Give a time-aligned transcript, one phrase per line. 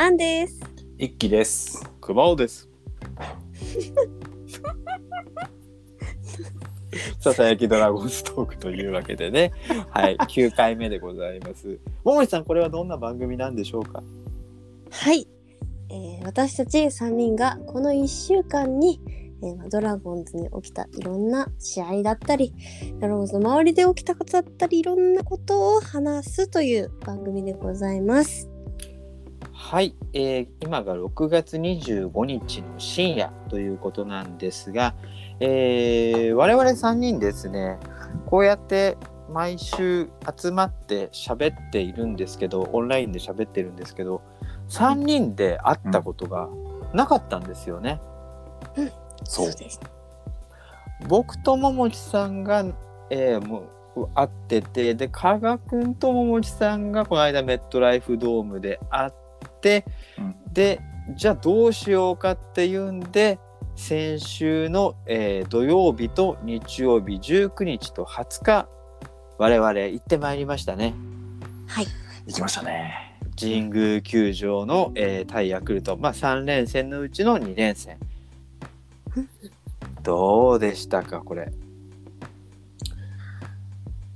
[0.00, 0.60] アンです。
[0.96, 1.84] 一気です。
[2.00, 2.68] 熊尾です。
[7.20, 9.52] ささやきドラゴンストークというわけでね、
[9.90, 11.78] はい、 9回目でございます。
[12.04, 14.02] ももりさん、これはどんな番組なんでしょうか？
[14.90, 15.26] はい、
[15.90, 19.00] えー私たち3人がこの1週間に、
[19.42, 22.54] えーまあドラゴンズに起きたいろんな試合だったり
[23.00, 28.48] ドラゴンズの周りで起きたことだったりいろんなことを話すという番組でございます。
[29.60, 34.94] はい、えー今が6月25日の深夜ということなんですが、
[35.40, 37.76] えー我々3人ですね、
[38.26, 38.96] こうやって
[39.30, 40.08] 毎週
[40.40, 44.22] 集まって喋っているんですけど、オンラインで喋ってるんですけど、
[44.70, 46.48] 3人で会ったことが
[46.94, 48.00] なかったんですよね。
[49.24, 49.52] そう。
[49.52, 49.80] です。
[51.08, 52.64] 僕とももちさんが、
[53.10, 53.64] えーも
[53.96, 59.17] う会っててで加賀くんとももちさんがこの間メットライフドームで会って、
[60.18, 60.80] うんで
[61.16, 63.38] じゃあどうしようかっていうんで
[63.76, 68.68] 先週の、えー土曜日と日曜日19日と20日
[69.38, 70.94] 我々行ってまいりましたね
[71.66, 71.86] はい、
[72.26, 73.16] 行きましたね。
[73.40, 77.98] 神宮球場の、えー対ヤクルト、まあ、3連戦のうちの2連戦
[80.02, 81.50] どうでしたかこれ？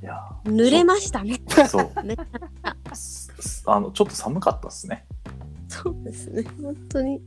[0.02, 1.40] いや、濡れましたね。
[1.68, 1.90] そう。
[3.66, 5.06] あの、ちょっと寒かったですね。
[5.72, 6.44] そうですね。
[6.60, 7.20] 本当に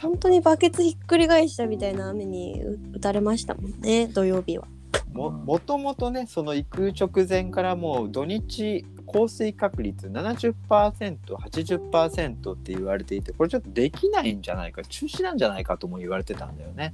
[0.00, 4.66] 本当にバケツひっくり返したみたいな雨に打打たれましたもんね土曜日は。
[5.12, 16.92] ももともとねその行く直前からもう土日降水確率 70%80% って言われていてこれちょっとできないんじゃないか中止なんじゃないかとも言われてたんだよね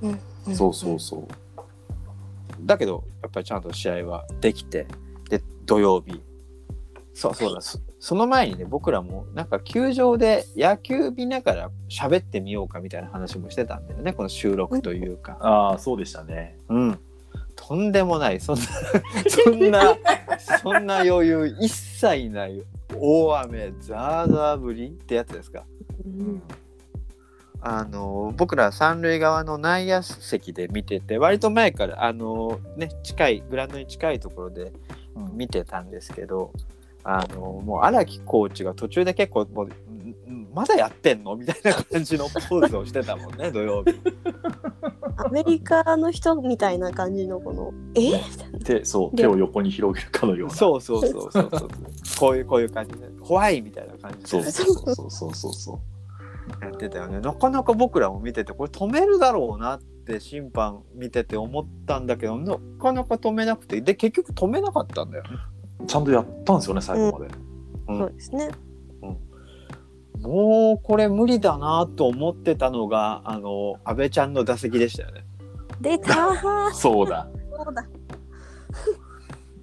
[0.00, 0.08] う
[0.50, 1.26] んそうそうそう。
[2.60, 4.86] だけどやっぱりちゃんと試合はできて
[5.28, 6.22] で土曜日
[7.12, 15.38] そうそうだそその前にね僕らもなんか球場で野球見ながら喋ってみようかみたいな話もしてたんだよねこの収録というか。
[15.40, 16.58] ああ、そうでしたね。
[16.68, 16.98] うん。
[17.54, 18.40] とんでもない。
[18.40, 18.62] そんな、
[19.28, 19.96] そんな、
[20.62, 22.62] そんな余裕一切ない
[22.94, 25.64] 大雨、ザーザー降りってやつですか。
[26.04, 26.42] うん
[27.68, 34.72] あの、僕ら三塁側の内野席で見てて、割と前から、あの、ね、近い、グラウンドに近いところで
[35.16, 36.52] うん見てたんですけど、
[37.08, 39.68] あの、もう荒木コーチが途中で結構、もう、
[40.54, 41.36] まだやってんの？
[41.36, 43.94] みたいな感じのポーズをしてたもんね、 土曜日。
[45.18, 48.20] アメリカの人みたいな感じのこの「え
[48.64, 50.54] 手、そう、で手を横に広げるかのような。
[50.54, 51.68] そうそうそうそうそう。
[52.18, 55.72] こういうこういう感じで怖いみたいな感じでそうそうそうそうそうそ
[56.60, 56.64] う。
[56.64, 57.20] やってたよね。
[57.20, 65.30] なかなか僕らも見ててこれ止めるだろうなって審判見てて思ったんだけどなかなか止めなくてで結局止めなかったんだよね。
[65.86, 67.34] ちゃんとやったんですよね、最後まで。
[67.88, 68.50] うんそうですね。
[70.20, 75.24] もうこれ無理だなと思ってたのがあの安倍ちゃんの打席でしたよね。
[75.80, 77.28] 出たー そうだ。
[77.54, 77.86] そうだ。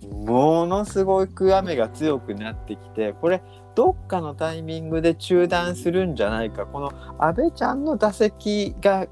[0.25, 3.41] ものすごく雨が強くなってきてこれ
[3.75, 9.07] どっかのタイミングで中断するんじゃないかこの阿部ちゃんの打席が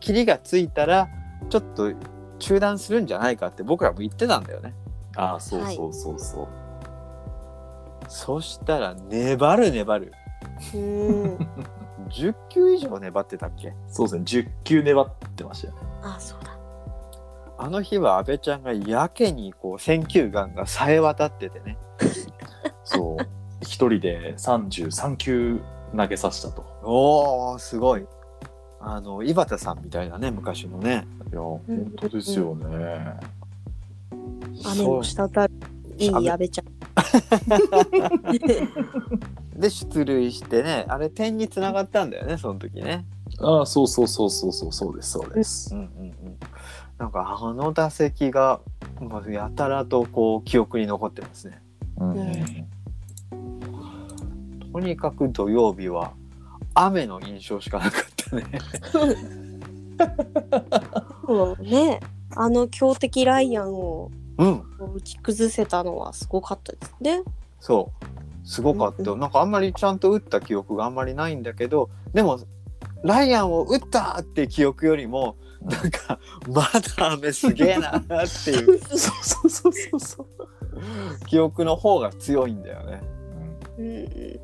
[0.00, 1.08] 切りがついたら
[1.50, 1.92] ちょっと
[2.38, 4.74] 中断するんじゃないかって僕らも言ってたんだよね。
[5.18, 6.48] ああ、そうそうそうそう。
[8.08, 10.12] そしたら粘る粘る
[10.74, 11.38] うん。
[12.08, 13.74] 10球以上粘ってたっけ？
[13.88, 15.80] そうですね、10球粘ってましたよね。
[16.02, 16.56] あ、そうだ。
[17.58, 21.76] あの日は阿部ちゃんがやけにこう選球眼がさえ渡っててね
[22.84, 23.26] そう。
[23.60, 25.60] 一人で33球
[25.96, 26.64] 投げさせたと。
[26.84, 28.06] おーすごい
[28.80, 31.60] あの井端さんみたいなね昔のねいや、本
[31.96, 33.18] 当ですよね。
[34.64, 35.50] 雨の滴る。
[35.98, 36.66] いい阿部ちゃん。
[39.58, 43.04] で出塁してねあれ点につながったんだよねその時ね。
[43.40, 45.74] ああ、そうそうそうそうそう、そうです、そうです。
[45.74, 46.38] うんうんうん。
[46.98, 48.60] なんかあの打席が
[49.00, 51.62] まあやたらとこう記憶に残ってますね。
[51.98, 52.68] うんうん
[54.72, 56.12] とにかく土曜日は
[56.74, 58.44] 雨の印象しかなかったね。
[61.26, 62.00] そう ね。
[62.40, 64.62] あの強敵ライアンをうん
[64.94, 67.22] 打ち崩せたのはすごかったですね。
[67.58, 67.90] そ
[68.44, 72.38] うすごかった、うんなんかあんまりちゃんと打った記憶があんまりないんだけどでも
[73.02, 76.62] ライアンを打ったって記憶よりもうんなんかま
[76.96, 81.26] だ雨すげえなっていう そうそうそうそうそう。
[81.26, 83.02] 記憶の方が強いんだよね。
[83.78, 84.40] うん。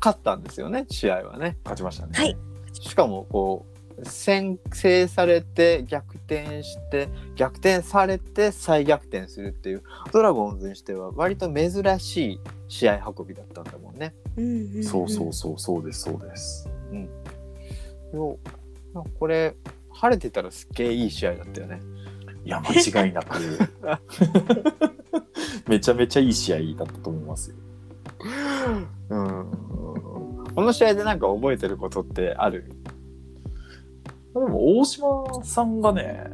[0.00, 1.56] 勝ったんですよね試合はね。
[1.62, 2.12] 勝ちましたね。
[2.14, 2.36] はい
[2.72, 3.71] しかもこう
[4.04, 9.82] 先制されて逆転して逆転されて再逆転するっていう
[10.12, 14.14] ドラゴンズにしては割と珍しい試合運びだったんだもんね。
[14.36, 16.68] うんうんうんそうそうそうそうですそうです。
[18.12, 18.38] よ
[18.94, 19.54] なんかこれ
[19.90, 21.80] 晴れてたらすっげえいい試合だったよね。
[22.44, 23.38] いや間違いなく
[25.68, 27.56] めちゃめちゃいい試合だったと思いますよ。
[29.10, 29.50] うん、
[30.54, 32.72] この試合でなんか覚えてることってある？
[34.34, 36.24] でも大島さんがね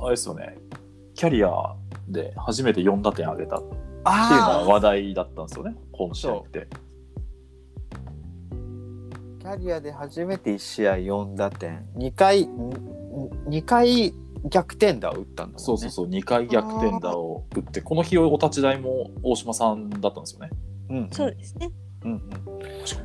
[0.00, 0.58] あれですよね
[1.14, 1.50] キャリア
[2.08, 6.68] で初めて4打点上げたっていうのは話題だったんですよねこの試合って。
[9.40, 12.70] キャリアで初めて1試合4打点2回ん
[13.48, 14.12] 2回
[14.44, 15.58] 逆転打を打ったんだもんね。
[15.58, 20.50] そうそうそう2回逆転打を打ってこの日お立ち台も大島さんだったんですよね。
[20.90, 21.70] うんそうですね。
[22.04, 22.20] うんうん、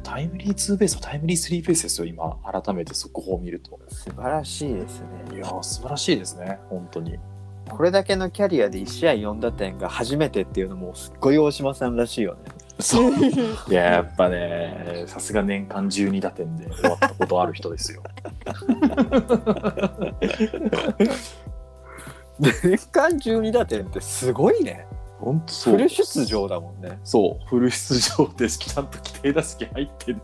[0.04, 3.80] タイムリーツーベースとタイムリースリーベースですよ今改めて速報を見ると。
[3.90, 5.08] 素晴らしいですね。
[5.36, 7.18] いやー素晴らしいですね本当に。
[7.70, 12.40] これだけのキャリアで1試合4打点が初めてっていうのもすっごい大島さんらしいよね。
[12.80, 13.12] そう
[13.70, 18.04] いややっぱねさすが年間12打点で終わったことある人ですよ。
[22.40, 24.88] 年間12打点ってすごいね。
[25.24, 25.74] 本当そう。
[25.76, 27.00] フル出場だもんね。
[27.04, 27.48] そう。
[27.48, 30.24] フル出場でちゃんと規定打席入ってんの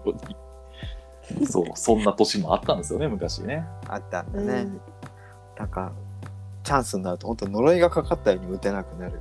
[1.37, 1.45] に。
[1.45, 1.65] そう。
[1.75, 3.65] そんな年もあったんですよね昔ね。
[3.87, 4.61] あったんだね。
[4.61, 4.81] うん。
[5.57, 5.91] なんか
[6.63, 9.19] チャンスになると本当呪いがかかったように打てなくなる。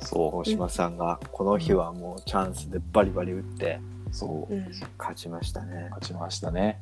[0.00, 3.80] そ大島さんがこの日はもうチャンスでバリバリ打って
[4.10, 4.54] うそう。
[4.54, 4.66] うん。
[4.98, 5.88] 勝ちましたね。
[5.90, 6.80] 勝ちましたね。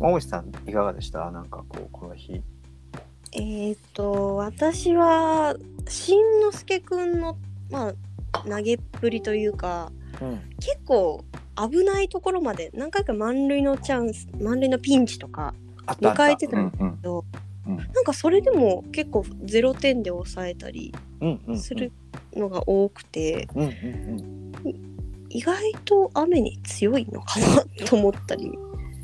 [0.00, 1.30] 大石さんいかがでした？
[1.30, 2.42] なんかこうこの日。
[3.32, 5.56] えーっと私は
[5.88, 7.36] しんのすけくんの
[7.70, 7.88] ま
[8.32, 10.40] あ投げっぷりというかうん。
[10.60, 11.24] 結構
[11.56, 15.54] 危ないところまで何回か満塁のチャンス満塁のピンチとか
[15.86, 17.24] 迎えてたうんうんけど、
[17.66, 21.58] うんなんかそれでも結構0点で抑えたりうんうんうん。
[21.58, 21.92] する
[22.34, 23.68] のが多くて、うんうん
[24.64, 24.74] うん。
[25.28, 28.50] 意外と雨に強いのかなと思ったり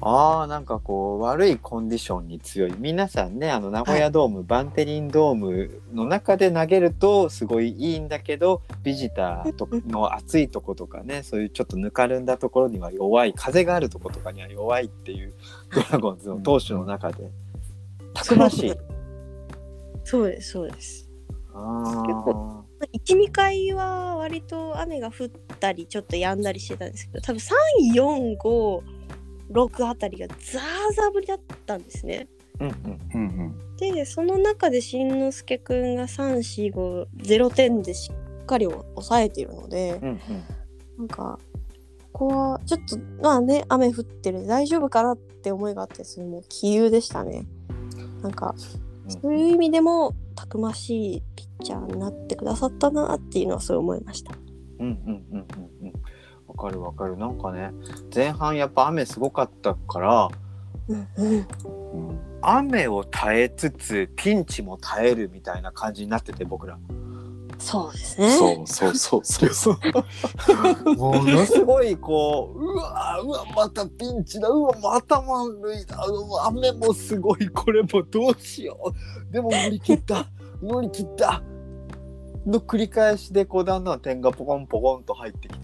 [0.08, 2.74] あーなんかこう悪いコンディションに強い。
[2.78, 15.34] 皆さんねあの名古屋ドーム、バンテリンドームの中で投げるとすごいいいんだけどビジターとの暑いとことかねそういうちょっとぬかるんだところには弱い風があるとことかには弱いっていう
[15.74, 17.28] ドラゴンズの投手の中で。
[18.14, 18.74] たくましい。
[20.04, 21.10] そうですそうです。
[21.52, 22.64] あ結構
[23.08, 27.40] 12回は割と雨が降ったりちょっと止んだりしてたんですけど多分
[29.50, 30.38] 3456あたりがザー
[30.94, 32.28] ザー降りだったんですね。
[32.60, 32.74] うんうん
[33.14, 38.10] うんうんでその中でしんのすけくんが3450点でし
[38.42, 40.20] っかり抑えているのでうんうん。
[40.98, 41.38] なんか
[42.12, 47.46] ここはちょっとまあね雨降ってる大丈夫かなって思いがあってそれも気憂でしたね。
[48.22, 48.54] なんか
[49.08, 54.32] そういう意味でもたくましいピッチャーになってくださったなっていうのはそう思いました。
[54.78, 55.46] うんうんうんうん
[55.82, 55.92] うん。
[55.92, 56.05] わ
[56.56, 57.16] かるわかる。
[57.16, 57.72] なんかね
[58.14, 60.28] 前半やっぱ雨すごかったから
[60.88, 61.46] うんうん。
[62.08, 62.18] うん。
[62.42, 66.78] 雨を耐えつつピンチも耐えるみたいな感じになってて僕ら。
[67.58, 68.30] そうですね。
[68.30, 69.24] そうそうそう。
[69.24, 69.50] そう。
[69.54, 74.48] そうものすごいこううわうわまたピンチだ。
[74.48, 76.04] うわまた満塁だ。
[76.06, 77.48] うわ雨もすごい。
[77.48, 78.92] これもどうしよ
[79.28, 79.32] う。
[79.32, 80.26] でも乗り切った。
[80.62, 81.42] 乗り切った。
[82.46, 85.55] の繰り返しでこうだんだん点がポコンポコンと入ってき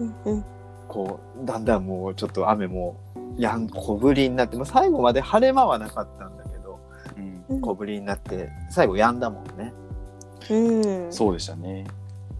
[0.00, 0.44] うんうん。
[0.88, 2.96] こうだんだんもうちょっと雨も
[3.36, 6.80] やん小降りになってもう最後まで晴れ間はなかったんだけど
[7.16, 7.44] うん。
[7.48, 9.72] うん小降りになって最後やんだもんね。
[10.50, 11.12] うん。
[11.12, 11.86] そうでしたね。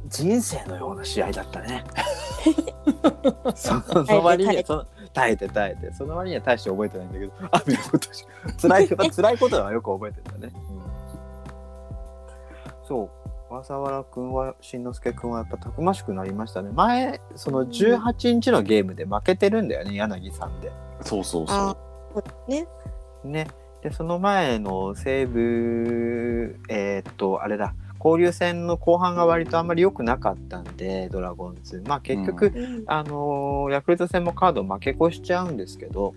[0.08, 1.84] 人生のような試合だったね。
[3.54, 5.92] その割にはその耐えて耐えて。
[5.94, 8.26] その割には大して覚えてないんだけど 雨のことし
[8.60, 10.52] 辛い辛いことはよく覚えてたね、
[12.84, 13.21] そう
[13.52, 16.70] 小笠原君はしんのすけ君はやっぱたくましくなりましたね。
[16.72, 20.72] 前その18日のゲームで負けてるんだよね柳さんで。
[21.02, 21.76] そうそうそあ
[22.14, 22.66] うね。
[23.24, 23.48] ね。
[23.82, 27.74] でその前の西武えーっとあれだ。
[28.02, 31.82] 交流戦の後半が割とあんまり良くなかったんでドラゴンズ。
[31.86, 32.84] まあ結局、うん。
[32.86, 36.14] あのーヤクルト戦もカード負け越しちゃうんですけど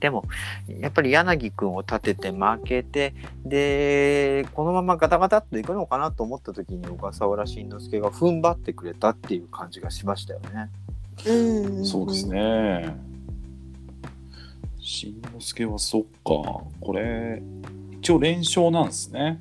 [0.00, 0.24] でも
[0.66, 3.14] やっぱり柳君を立てて負けて
[3.44, 10.70] でこのままガタガタっといくのかなと思った時に小笠原慎之介が踏ん張ってくれたっていう感じがしましたよね。
[11.26, 11.84] うん。
[11.84, 12.96] そうですね。
[14.80, 16.08] しんのすけはそっか。
[16.80, 17.42] これ
[18.00, 19.38] 一応連勝なんですね。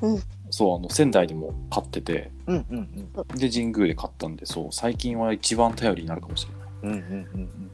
[0.00, 0.22] うん。
[0.50, 2.30] そうあの仙台でも勝ってて。
[2.46, 2.76] うんうん
[3.16, 3.38] うん。
[3.38, 6.66] で神宮で勝ったんでそう最近は一番頼りになるかもしれない。
[6.82, 7.65] うんうんうんうん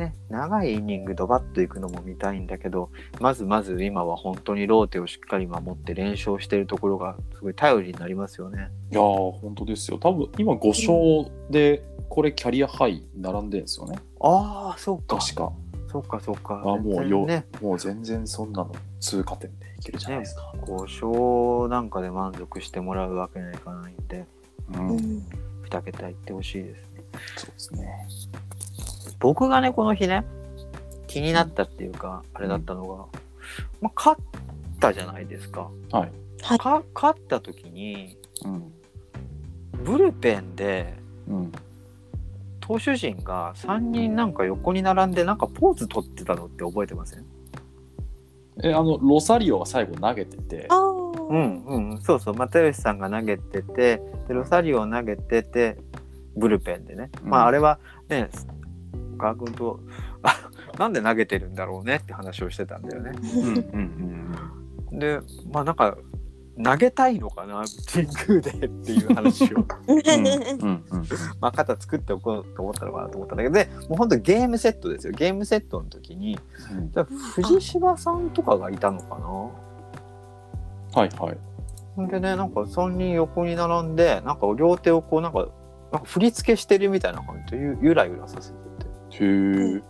[0.00, 2.88] ね、長いイニングドバッといくのも見たいんだけど
[3.20, 8.70] まずまず今は本当にローテをしっかり守って連勝してるところがすごい頼りになりますよね。
[8.90, 9.98] いやー、本当ですよ。
[9.98, 13.98] 多分今5勝で、これキャリアハイ並んでるんですよね。
[14.20, 15.52] ああそうか確か。
[15.92, 16.62] そうかそうか。
[16.64, 20.54] あもうよ、ねもう全然そんなの通過点でいけるじゃないですか。
[20.62, 24.24] 5勝なんかで満足してもらうわけにはいかないんで
[24.72, 25.22] うん、うん
[25.70, 27.04] 2桁いってほしいですね。
[27.36, 28.08] そうですね。
[29.20, 30.24] 僕がねこの日ね
[31.06, 32.96] 気になったっていうか、あれだったのが、
[33.80, 34.22] まあ、勝っ
[34.78, 35.70] たじゃないですか。
[35.92, 36.12] はい。
[36.42, 36.58] はい。
[36.58, 38.72] か勝った時にうん。
[39.84, 40.94] ブルペンで
[41.28, 41.52] うん。
[42.60, 47.24] 投手陣が3人なんか横に並んでなんかポーズ取ってたのって覚えてません？
[48.62, 52.00] え、あの、ロサリオが最後投げてて、ああ、うんうん。
[52.00, 52.34] そうそう。
[52.34, 55.78] 又吉さんが投げててでロサリオを投げてて
[56.36, 57.30] ブルペンでね、うん。
[57.30, 58.30] まああれはね
[59.20, 59.80] 岡君と
[60.22, 63.12] あなんで投げてるんだろうねって話をしてたんだよね。
[63.34, 63.60] うんうん
[64.92, 65.20] うんで
[65.52, 65.96] まあなんか
[66.62, 69.64] 投げたいのかな神宮でっていう話を。
[69.86, 71.06] うんうんうんうん。
[71.40, 75.12] まあ肩作っておこうと思ったのかなと思ったんだけどでもうほんとゲームセットですよ。
[75.12, 76.38] ゲームセットの時に
[76.72, 76.90] うん。
[76.92, 79.26] じゃあ藤芝さんとかがいたのかな？
[81.00, 81.38] はいはい。
[82.10, 85.48] でねなんか3人横に並んでなんか両手をこうなんか
[85.92, 88.69] なんか振り付けしてるみたいな感じでゆゆらゆらさせてて
[89.10, 89.82] へえ。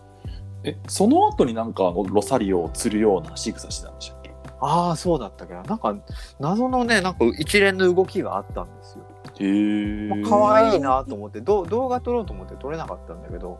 [0.63, 4.31] え、その後になんかあのロサリオを釣るような仕草してたんでしたっけ？
[4.59, 5.95] ああそうだったけどなんか
[6.39, 9.05] 謎のねなんか一連の動きがあったんですよ。
[9.39, 10.07] へえ。
[10.07, 13.59] まあ可愛いなと思ってど動画撮ろうと思って撮れなかったんだけど。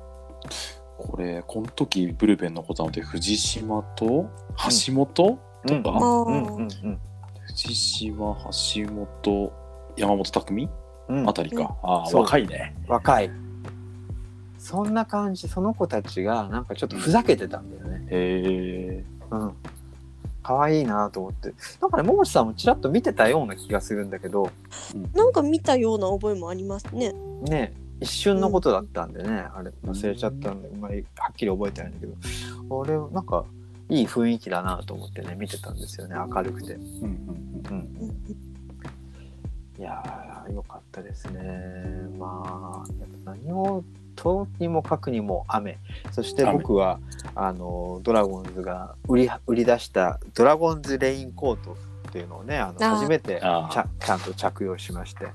[1.04, 4.30] これ、この時ブルペンのことなので、藤島と
[4.86, 5.82] 橋本、うん。
[5.82, 5.90] か？
[5.90, 7.00] うんうんうん。
[7.48, 9.52] 藤島、橋本、
[9.98, 10.70] 山本匠
[11.08, 11.28] うん。
[11.28, 11.76] あたりか。
[11.82, 12.76] ああ、若いね。
[12.88, 13.32] 若い
[14.62, 18.08] そんな感じその子たちがなんかちょっとふざけてたんだよね。
[18.10, 19.04] へえ。
[19.32, 19.54] うん
[20.44, 24.52] 可愛いなと思ってなんかね桃地さんもちらっと見てたような気がするんだけど
[25.14, 27.14] なんか見たような覚えもありますね。
[27.44, 32.14] ね一瞬のことだったんでね、あれ忘れちゃったんであんまりはっきり覚えてないんだけど
[32.68, 33.46] 俺なんか
[33.90, 36.74] いい雰囲気だなと思ってね見てたんですよね明るくて。
[36.74, 37.18] うんうん
[37.70, 38.52] うん
[39.80, 41.42] いやーよかったですね。
[42.20, 43.84] まあやっぱ何を
[44.22, 45.80] とにもかくにも雨。
[46.12, 47.00] そして僕は
[47.34, 51.76] あのドラゴンズが売り売り出したドラゴンズレインコート
[52.10, 55.26] っていうのをねあの初めてちゃちゃんと着用しまして。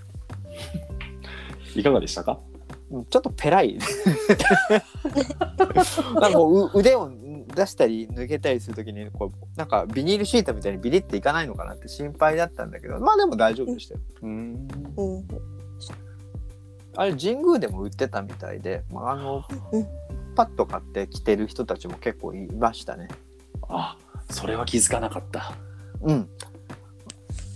[1.75, 2.39] いかがでしたか？
[2.93, 3.77] うんちょっとペライ。
[6.21, 7.11] なんかもうう腕を
[7.55, 14.01] 出したり抜けたりするときにこうなんかビニールシートみたいにビリっていかないのかなって心配だったんだけどまあでも大丈夫でしたよ。
[14.23, 14.69] うん。
[14.97, 15.27] うん。
[16.97, 19.87] あれ神宮でも売ってたみたいで、まあ、あのうん
[20.35, 23.09] パッと買って着てる人たちも結構いましたね。
[23.69, 23.97] あ、
[24.31, 25.57] それは気づかなかった。
[26.03, 26.29] うん、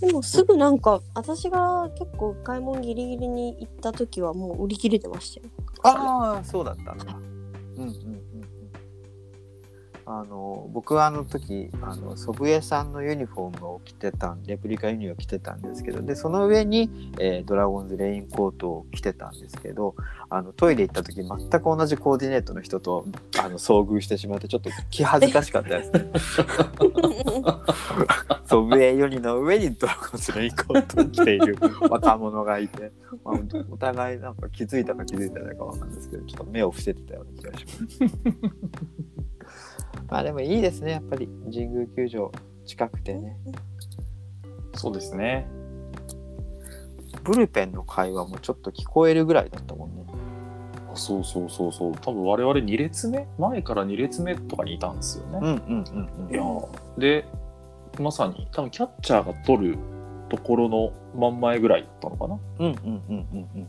[0.01, 5.47] でもすぐなんか私が結構買い物ギリギリに行った時はもう売り切れてましたよ。
[5.83, 7.15] ああそうだったんだ。
[7.77, 8.20] うんうん。
[10.13, 19.95] あの僕はあの時あの祖父江さんのユニフォームを着てたんレプリカユニを着てたんですけどでその上に、えードラゴンズレインコートを着てたんですけど
[20.29, 23.07] あのトイレ行った時全く同じコーディネートの人と
[23.39, 26.11] あの遭遇してしまってちょっと気恥ずかしかったですね。
[28.47, 31.57] そう上4人の上にドラゴンズレインコートを着ている
[31.89, 32.91] 若者がいて、
[33.25, 33.35] まあ、
[33.71, 39.30] お互いなんか気づいたか気づいてないかわかんないですけどちょっと目を伏せてたような気がします。
[40.09, 42.33] まあでもいいですねやっぱり神宮球場
[42.67, 43.37] 近くてね
[44.75, 45.47] そうですね。
[47.25, 50.05] ブルペンの会話もちょっと聞こえるぐらいだったもんね。
[50.93, 51.95] あそうそうそうそう。
[52.01, 55.39] 多分我々2列目前から2列目とかにいたんですよね。
[55.43, 56.33] うんうんうんうん。
[56.33, 57.25] いやーで
[57.99, 59.79] まさに多分キャッチャーが取る
[60.29, 63.69] ところの真ん前ぐらいだったのかなうんうんうんうん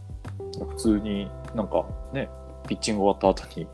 [0.62, 0.68] うん。
[0.70, 2.30] 普通になんかね
[2.68, 3.68] ピッチング終わった後に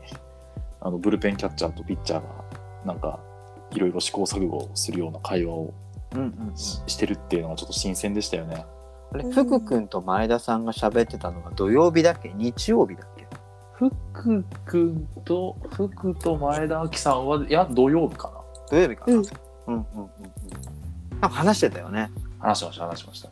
[0.80, 2.28] あのブルペンキャッチャーとピッチャーが
[2.84, 3.20] なんか
[3.72, 5.74] いろいろ試行錯誤するような会話を
[6.14, 8.64] うんうんうん、ししてるっていうのがちょっと新鮮でしたよね。
[9.12, 12.32] あれ福君と前田さんが喋ってたのが土曜日だっけ？
[12.34, 13.26] 日曜日だっけ？
[13.74, 18.40] 福君と福と前田亜紀さんはいや土曜日かな。
[18.70, 19.18] 土曜日かな、うん。
[19.20, 19.26] うん
[19.66, 20.02] うんうん。
[20.02, 20.10] うん
[21.10, 22.10] なんか話してたよね。
[22.38, 23.28] 話しました話しました。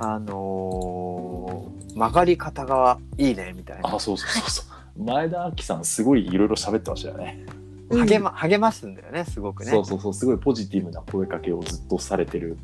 [0.00, 3.94] あのー曲がり方がいいねみたいな。
[3.94, 7.44] あそうそうそうそう前田亜紀さんすごいいろいろ喋ってましたよね。
[7.90, 9.70] 励ま励ますんだよねすごくね。
[9.70, 12.56] そうそうそうすごいポジティブな声かけをずっとされてる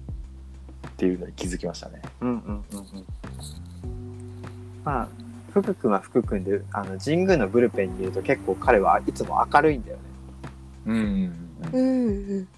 [0.88, 2.00] っていうのに気づきましたね。
[2.20, 3.06] うんうんうんうん。
[4.84, 5.08] まあ
[5.50, 10.02] 福君は福君であの神宮のブルペンにいると結構彼はいつも明るいんだよね
[10.86, 12.48] うんうんうんうん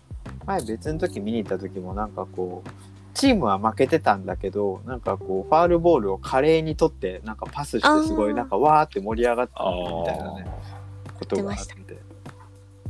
[0.47, 2.71] 前別の時見に行った時もなんかこう
[3.15, 11.19] チームは負けてたんだけどなんかこうファールボールを華麗に取ってなんかパスしてすごいなんかわーって盛り上がったあみたいなねー。
[11.19, 11.99] ことがあって。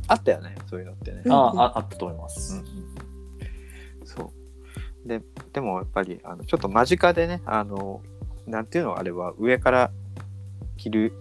[0.07, 2.61] あったよねそういうのってね、うんあああったと思います、
[4.03, 4.33] そ
[5.05, 5.07] う。
[5.07, 5.21] で
[5.53, 8.01] でもやっぱりあのちょっと間近でねあの
[8.45, 9.91] なんていうのあれは上から
[10.77, 11.13] 着る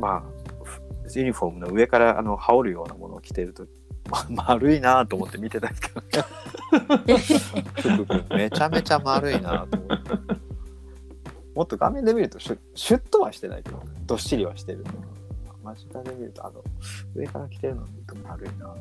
[0.00, 0.22] まあ
[0.64, 0.80] ふ
[1.18, 3.68] ユニフォームの上からあの羽織るようなものを着てると、ま、
[4.30, 6.06] 丸いなと思って見てたんですけどね。
[8.36, 10.10] めちゃめちゃ丸いなと思って。
[11.54, 14.84] もっと画面で見るとシュシュッとはしてないけどどっしりはしてる
[15.62, 16.62] 間近で見るとあの
[17.14, 18.76] 上から着てるのを見ると丸いなと思っ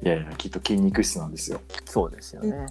[0.00, 0.06] て。
[0.06, 1.60] いやいやきっと筋肉質なんですよ。
[1.84, 2.66] そうですよね。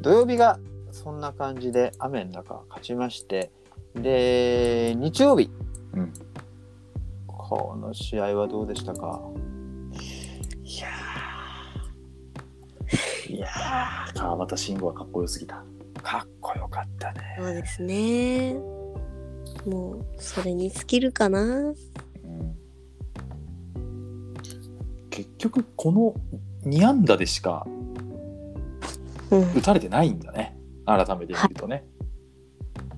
[0.00, 0.58] 土曜日が
[0.90, 3.50] そんな感じで雨の中勝ちまして
[3.94, 5.50] で日曜日、
[5.94, 6.12] うん。
[7.26, 9.20] この試合はどうでしたか？
[10.72, 13.36] いやー。
[13.36, 15.62] いやー川端慎吾はかっこよすぎた。
[16.02, 17.36] かっこよかったね。
[17.38, 18.54] そうですね。
[19.66, 21.42] もうそれに尽きるかな。
[21.42, 21.74] うん。
[25.10, 26.14] 結局この
[26.64, 27.66] 2安打でしか
[29.30, 29.52] うん。
[29.52, 30.56] 打たれてないんだね。
[30.86, 31.84] 改めて見るとね、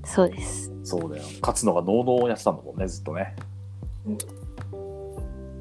[0.05, 0.73] そうです。
[0.85, 1.25] そうだよ。
[1.41, 3.35] 勝つのがノーノーやってたんだもんねずっとね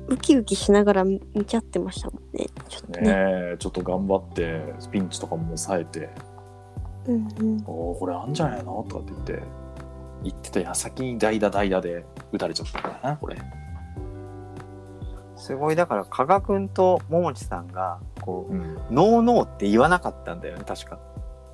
[0.08, 2.48] ウキウキしながら見ちゃってましたもんね。
[2.68, 3.08] ちょっとね。
[3.08, 3.14] ね
[3.54, 6.10] えちょっと頑張ってピンチとかも抑えて。
[7.06, 9.44] うんうん「おおこれあんじゃないの?」とかって言って。
[10.24, 12.06] 言ってた矢先に代打代打で。
[12.32, 13.38] 打たれちゃったんだなこれ。
[15.36, 15.76] すごい。
[15.76, 18.62] だから加賀君と桃地さんがこうん。
[18.62, 20.98] う「ノーノー」って言わなかったんだよね確か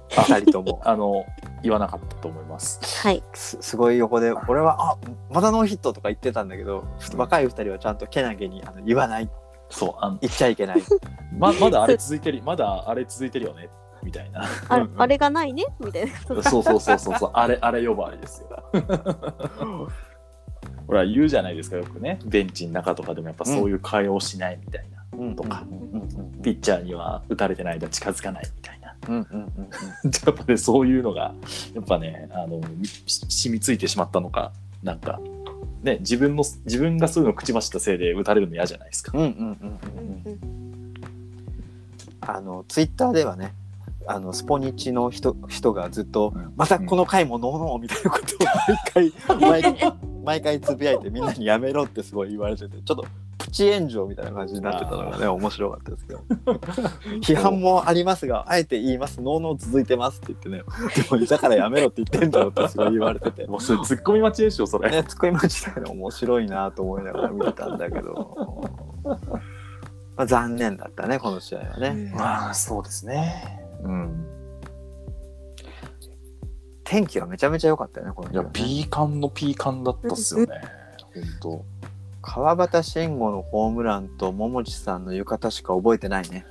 [0.10, 0.82] 2人とも。
[0.86, 1.26] あの
[1.62, 2.80] 言わなかったと思います。
[3.06, 3.24] はい。
[3.34, 4.98] すすごい横で俺は「あ
[5.30, 6.86] まだノーヒット」とか言ってたんだけど
[7.16, 9.30] 若い2人はちゃんとけなげにあの言わない。
[9.70, 10.82] そうあの言っちゃいけない。
[11.38, 13.70] ままだあれ続いてるまだあれ続いてるよね
[14.02, 14.44] みたいな。
[14.70, 15.66] ああれがないね？
[15.80, 16.12] みたいな。
[16.18, 17.32] そうそうそうそうそう。
[17.36, 18.50] あれあれ呼ばわりですよ。
[20.88, 22.20] ほら言うじゃないですかよくね。
[22.26, 25.36] ベンチの中とかでもやっぱそういう会話をしないみたいな、うん。
[25.36, 25.64] とか。
[25.70, 26.10] うんうん
[26.42, 30.12] ピッチャーには打たれてない間近づかないみたいなうんうんうんうん。
[30.12, 31.34] やっぱねそういうのが
[31.74, 32.62] やっぱねあの
[33.06, 34.52] し染みついてしまったのか
[34.84, 35.20] なんか。
[35.84, 39.80] ね自分の自分がそういうのを口走ったせいで打たれるの嫌じゃないですか、うんうんうん
[40.26, 40.40] うん
[42.22, 43.54] あのツイッターではね
[44.06, 46.54] あのスポニチの人人がずっと、うん。
[46.58, 48.48] またこの回もノーノーみたいなことを
[48.98, 49.94] 毎回毎回
[50.26, 53.06] 毎回つぶやいてみんなにやめろってすごい言われててちょっと
[53.40, 56.20] プチ炎上みたいな感じになってたのがね面白かったですけど。
[57.24, 59.22] 批判もありますがあえて言います。
[59.22, 60.62] ノーノー続いてますって言ってね。
[61.10, 63.48] でもだからやめろって言ってんだろってすごい言われてて。
[63.48, 68.62] もうそれツッコミ待ちでしょそれ、ね、ツッコミ待ちだけど面白いなと思いながら見てたんだけど、
[69.04, 72.14] まあ、残念だったねこの試合はね。
[72.16, 73.66] まあそうですね。
[73.84, 74.26] うん。
[76.84, 80.62] 天気はめちゃめちゃ良かったよねこのいやピーカンのピーカンだったっすよね。
[81.42, 81.64] 本
[82.32, 86.46] 川端慎吾のホームランと桃地さんの浴衣しか覚えてないね。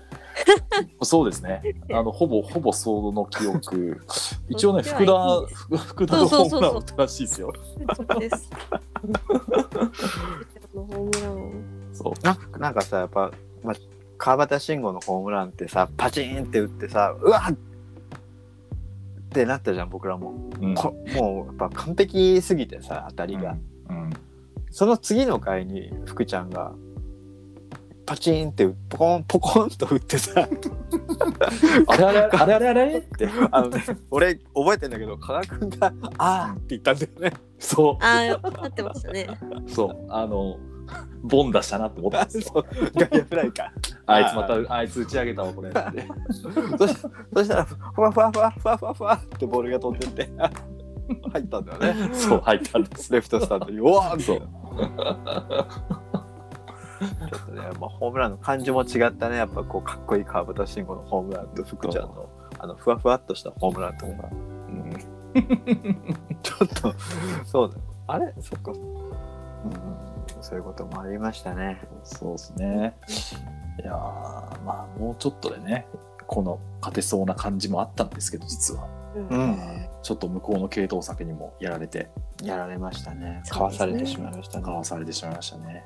[0.98, 1.62] 当 そうですね
[1.92, 4.00] あのほぼほぼその記憶
[4.48, 7.52] 一応ね福田福 福田のホームラン打ったらしいですよ
[7.94, 8.50] そうです。
[10.74, 11.52] のホームランを。
[11.92, 13.30] そうななんかさやっぱ、
[13.62, 13.74] まあ、
[14.16, 17.56] 川端慎吾のホームランってさパチンって打ってさうわっっ
[19.30, 20.34] てなったじゃん僕らも。
[20.60, 23.56] うんこもうやっぱ完璧すぎてさ当たりが。
[23.90, 24.10] うん
[24.70, 26.72] その次の回に福ちゃんが
[28.06, 30.48] パチンってポコンポコンと打ってさ
[31.88, 32.98] あれあれあれ あれあれ？
[32.98, 33.28] って。
[33.50, 37.32] あのね俺覚えてんだけど加賀君が「あー」って言ったんだよね。
[37.58, 39.26] そああ、なってましたね。
[39.66, 40.06] うそう。
[40.08, 40.56] あの
[41.22, 42.44] ボン出したなって思ったんですよ。
[42.54, 42.64] そう。
[42.94, 43.72] 外野フライか。
[44.06, 45.68] あいつまたあいつ打ち上げたわこれ。
[45.68, 46.96] ってそし
[47.34, 50.30] そしたらふわふわふわふわふわふわってボールが飛んでって
[51.32, 52.14] 入ったんだよね。
[52.14, 53.78] そう入ったんですレフトスタンドに。
[53.78, 54.36] うわーそ。
[54.36, 54.44] ちょ
[57.36, 59.36] っとね、まあ、ホームランの感じも違ったね。
[59.36, 64.12] やっぱこうかっこいい川端慎吾のホームランと福ちゃんのあのふわふわっとしたホームランとか。
[64.12, 64.92] うん
[66.42, 66.94] ちょっと
[67.44, 67.76] そうだ。
[68.08, 68.34] あれ？
[68.40, 68.72] そっか。
[68.72, 68.78] うん、
[70.40, 71.80] そういうこともありましたね。
[72.02, 72.96] そうですね。
[73.80, 73.94] いやー
[74.64, 75.86] まあもうちょっとでね
[76.26, 78.88] この勝てそうな感じもあったんですけど実は
[79.20, 79.88] うんん。
[80.02, 82.10] ちょっと向こうの系統先にもやられて
[82.42, 83.42] やられましたね。
[83.48, 84.64] かわされてしまいましたね。
[84.64, 85.84] かわされてしまいましたね。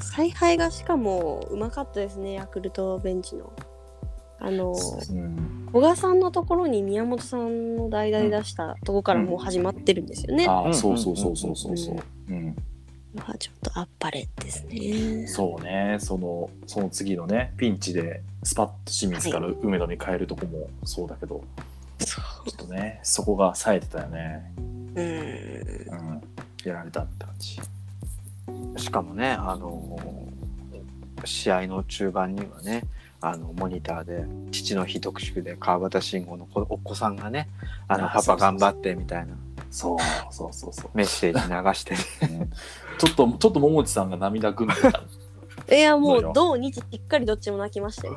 [0.00, 3.52] 采配がしかもうまかったですね、ヤクルトベンチの。
[4.40, 10.46] あのうん、古賀さんのところに宮本さんの代々出したとこからもう始まってるんですよね。
[10.46, 11.96] ああ、うんそうそうそうそうそうそう。
[12.28, 12.56] うん、
[13.22, 15.26] はちょっとあっぱれですね。
[15.26, 21.42] そうね、そのその次のねピンチでスパッと清水から梅野に変えるとこもそうだけど、
[21.98, 24.52] そちょっとねそこが冴えてたよね。
[24.94, 25.00] う。
[25.00, 25.06] うん。
[25.88, 26.22] うん、
[26.64, 27.60] やられたって感じ。
[28.76, 29.98] しかもね、あの
[31.24, 32.82] 試合の中盤にはね、
[33.20, 37.48] あのモニターで父の日特集で川端慎吾の子お子さんがね、
[37.88, 39.34] あのあパパ頑張ってみたいな
[39.70, 39.98] そう
[40.30, 40.90] そうそうそう。
[40.94, 41.94] メッセージ流して、
[42.30, 42.50] うん
[42.98, 45.02] ちょっとちょっと桃地さんが涙ぐんでた。
[45.74, 48.16] いやもそうよう土日しっかりどっちも泣きましたよ。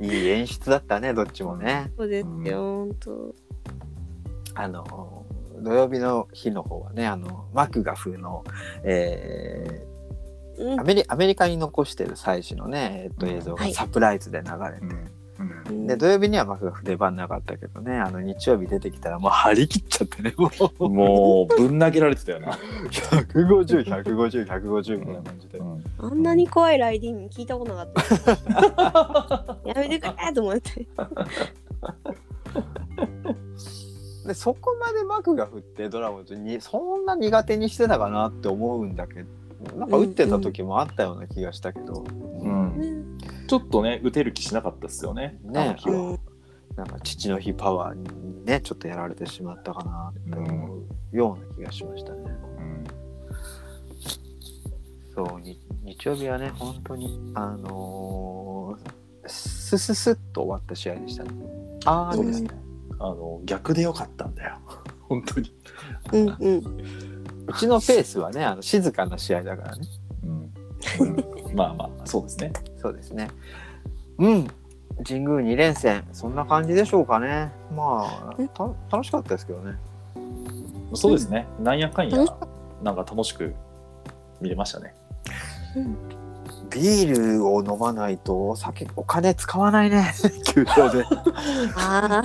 [0.00, 1.90] うん、いい演出だったね、どっちもね。
[1.96, 3.34] そうですよ、本当。
[4.54, 5.24] あの
[5.60, 8.44] 土曜日の日の方はね、あのマクガフの、
[8.84, 9.86] え
[10.58, 15.11] うんーアメリアメリカに残してる最初のね、えっと、映像はいがサプライズで流れて、うん
[15.68, 17.98] うんで土曜日にはマクガフ出番なかったけどね。
[17.98, 20.88] あの日曜日出てきたらもう張り切っちゃってねもう。
[20.88, 22.52] もうぶん投げられてたよな。
[23.34, 25.84] 150150150150みたいな感じで、うん。
[25.98, 29.58] あんなに怖いライディング聞いたことなかった。
[29.68, 30.86] やめてくれと思って。
[34.26, 42.04] でそこまでマクガフってドラゴンズにそんな苦手にしてたかなって思うんだけどなんか打ってた時もあったような気がしたけど、
[42.40, 43.01] うん
[43.52, 45.38] ちょっとね打てる気しなかったですよね。
[45.44, 46.18] ねあの
[46.74, 50.76] なんか父の日パワーにねちょっとやられてしまったかなって思
[51.12, 52.18] うような気がしましたね。
[52.58, 52.84] うん
[55.14, 61.30] そうに日曜日はね本当にあのースススッと終わった試合でしたね。
[61.84, 62.48] ああそうですね。
[62.98, 64.56] あの逆でよかったんだよ。
[65.10, 65.54] 本当に。
[66.14, 66.56] うんうん。
[67.48, 69.86] うちのペースはねあの静かな試合だからね。
[70.24, 70.52] うん
[71.00, 72.52] うんまあまあそうですね。
[72.80, 73.28] そうですね。
[74.18, 74.48] うん。
[75.06, 77.50] 神宮2連戦そんな感じでしょうかね。
[77.74, 79.76] まあた楽しかったですけどね。
[80.94, 81.46] そうですね。
[81.60, 82.18] なんやかんや
[82.82, 83.54] なんか楽しく
[84.40, 84.94] 見れましたね。
[85.76, 85.96] うん
[86.72, 90.14] ビールを飲まないとお酒お金使わないね
[90.46, 91.04] 球場で。
[91.76, 92.22] あ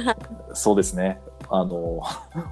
[0.51, 1.19] あ、そうですね。
[1.49, 2.01] あの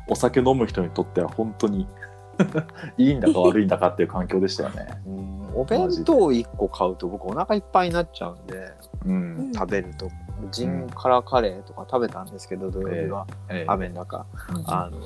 [0.10, 1.88] お酒飲む人にとっては本当に
[2.98, 4.88] いいんだか悪いんだかっていう環境でしたよね。
[5.06, 5.36] うん。
[5.56, 8.74] お弁当1個買うと僕お腹いっぱいになっちゃうんで
[9.06, 9.52] うん。
[9.54, 10.10] 食べると。
[10.52, 13.28] ジンカラカレーとか食べたんですけど土曜日は。
[13.50, 13.66] ええ。
[13.68, 14.26] 雨の中。
[14.50, 14.64] うん。
[14.68, 14.98] あの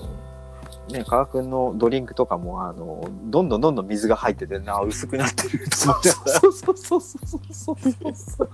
[0.91, 7.39] ね、加賀君のドリンクとかもあのどんどんどんどん水が入っててな薄くなってると思ってそうそうそうそうそう。
[7.53, 7.77] そう。
[8.13, 8.49] そう。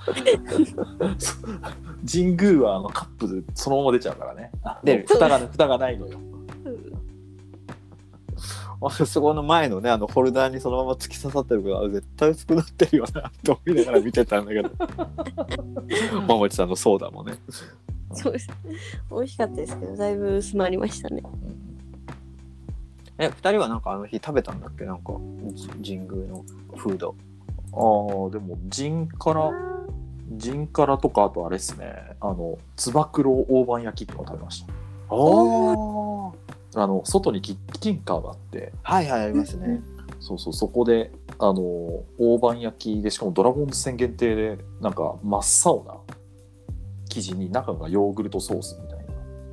[2.12, 4.16] 神宮はあのカップでそのまま出ちゃう。
[4.16, 4.52] からね。
[4.84, 6.20] 出る蓋が蓋がないのよ。
[8.82, 14.72] あそこの前のねあのホルダーにそのまま突き刺さってるからあ絶対薄くなってるよなと思いながら見てたんだけど。
[16.28, 17.36] 桃地さんのソーダもね。
[18.14, 18.50] そうです。
[19.10, 21.24] 美味しかったですけど、だいぶ薄まりましたね。
[23.18, 24.86] え二人はなんかあの日食べたんだっけ？
[24.86, 25.14] なんか
[25.80, 26.44] じ神宮の
[26.76, 27.16] フード。
[27.74, 27.78] あ
[28.28, 29.52] あでも陣から
[30.38, 31.94] 陣からとかあとあれですね。
[32.20, 34.74] あのつば九郎大判焼きっていうのを食べました。
[35.10, 36.55] おあ
[36.88, 38.74] の外にキッチンカーがあって。
[38.84, 39.82] はいはいありますね。
[40.20, 41.62] そうそうそこであの
[42.18, 46.16] 大判焼きでしかもドラゴンズ戦限定でなんか真っ青な
[47.10, 49.06] 生地に中がヨーグルトソースみたいな。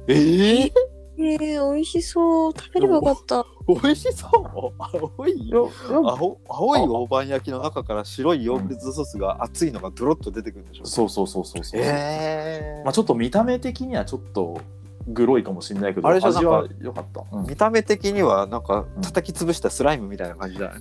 [0.08, 0.72] ええ
[1.18, 2.52] えー、美味しそう。
[2.56, 3.44] 食べればよかった。
[3.68, 4.72] 美味しそう。
[4.78, 14.60] 青い青青い大判焼きの中から白いヨーグルトソースが熱いのがドロッと出てくるんでしょそうそうそうそうそう、ええまあ、ちょっと見た目的にはちょっと
[15.08, 17.46] グロいかもしれないけどあれじゃなんか味は良かった、うん。
[17.46, 20.80] 見た目的にはなんか叩き潰したスライムみたいな感じだね、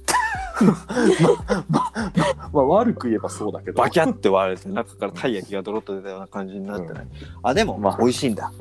[2.53, 3.81] まあ悪く言えばそうだけど。
[3.81, 7.07] バキャって割れて中からたい焼きがドロッと出たような感じになってない、
[7.43, 7.97] あでも、まあ。
[7.97, 8.51] 美味しいんだ。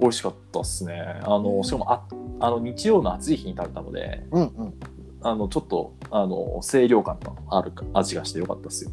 [0.00, 1.20] 美味しかったっすね。
[1.24, 2.02] あのしかもあ
[2.40, 4.74] あの日曜の暑い日に食べたのでうんうん。
[5.20, 8.90] あのちょっとあの清涼感のある味がしてよかったっすよ。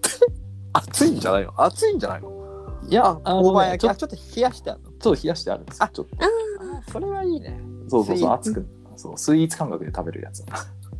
[0.74, 1.54] 熱いんじゃないの？
[1.56, 2.33] 熱いんじゃないの？
[2.88, 4.90] いやあ大の、ね、判焼きちょっあちょっと冷やしてあるの？
[4.90, 6.16] とちょっと冷やしてあるんですよあちょっと。
[6.16, 7.60] あそれはいいね。
[7.88, 8.66] そうそうそう熱く
[8.96, 10.44] そうスイーツ感覚で食べるやつ。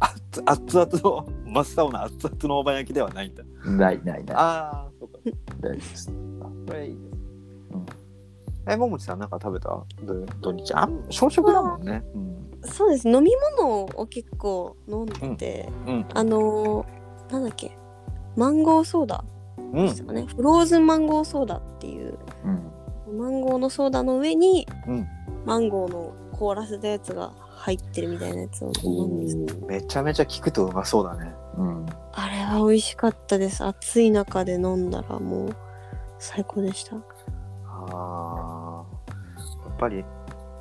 [0.01, 3.45] 熱熱々の真っ青な熱々の大判焼きではないんだ。
[3.65, 4.37] ないないない。
[4.37, 5.19] ああそうか
[5.61, 6.13] 大丈夫です。
[6.67, 7.17] それいいです、
[7.73, 7.87] うん。
[8.73, 9.69] えももちさんなんか食べた？
[10.03, 11.05] 土土日あん？
[11.11, 12.03] 小食だもんね。
[12.15, 12.51] うん。
[12.65, 13.09] そうです。
[13.09, 16.07] 飲み物を結構飲んでて、うん。
[16.13, 17.79] あのー、なんだっけ、
[18.37, 19.23] マンゴーソーダ。
[19.27, 19.34] うん
[19.75, 20.27] でしたかね。
[20.27, 22.19] フローズンマンゴーソーダっていう、
[23.07, 23.19] うん。
[23.19, 25.09] マンゴーのソーダの上に、うん。
[25.45, 31.33] マンゴーの凍らせたやつが入ってるみたいなやつを飲んでめちゃめちゃ聞くとうまそうだね。
[31.57, 31.87] うん。
[32.13, 33.65] あれは美味しかったです。
[33.65, 35.57] 暑い中で飲んだらもう
[36.19, 36.97] 最高でした。
[37.67, 39.15] あー。
[39.69, 40.05] やっぱり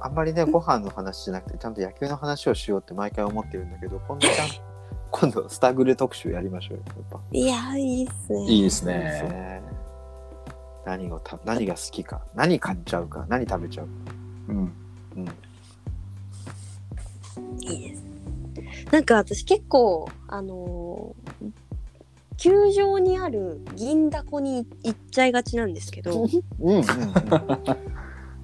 [0.01, 4.72] あんまりねご飯の話じゃなくてちゃんと野球の話をしようって毎回思ってるんだけど今度ちゃん
[5.13, 7.19] 今度スタグル特集やりましょうよやっぱ。
[7.31, 8.51] いやー、いいっすね。
[8.51, 9.29] いいですいいですね。
[9.29, 9.61] ね
[10.85, 12.21] 何をた何が好きか。
[12.33, 13.25] 何買っちゃうか。
[13.29, 13.91] 何食べちゃうか。
[14.49, 14.73] うん。
[15.17, 15.27] うん。
[17.61, 18.03] いいです。
[18.91, 21.51] なんか私結構、あのー
[22.37, 26.25] 球場にある銀だこに行っちゃいがちなんですけど、
[26.59, 26.83] うんうんうん。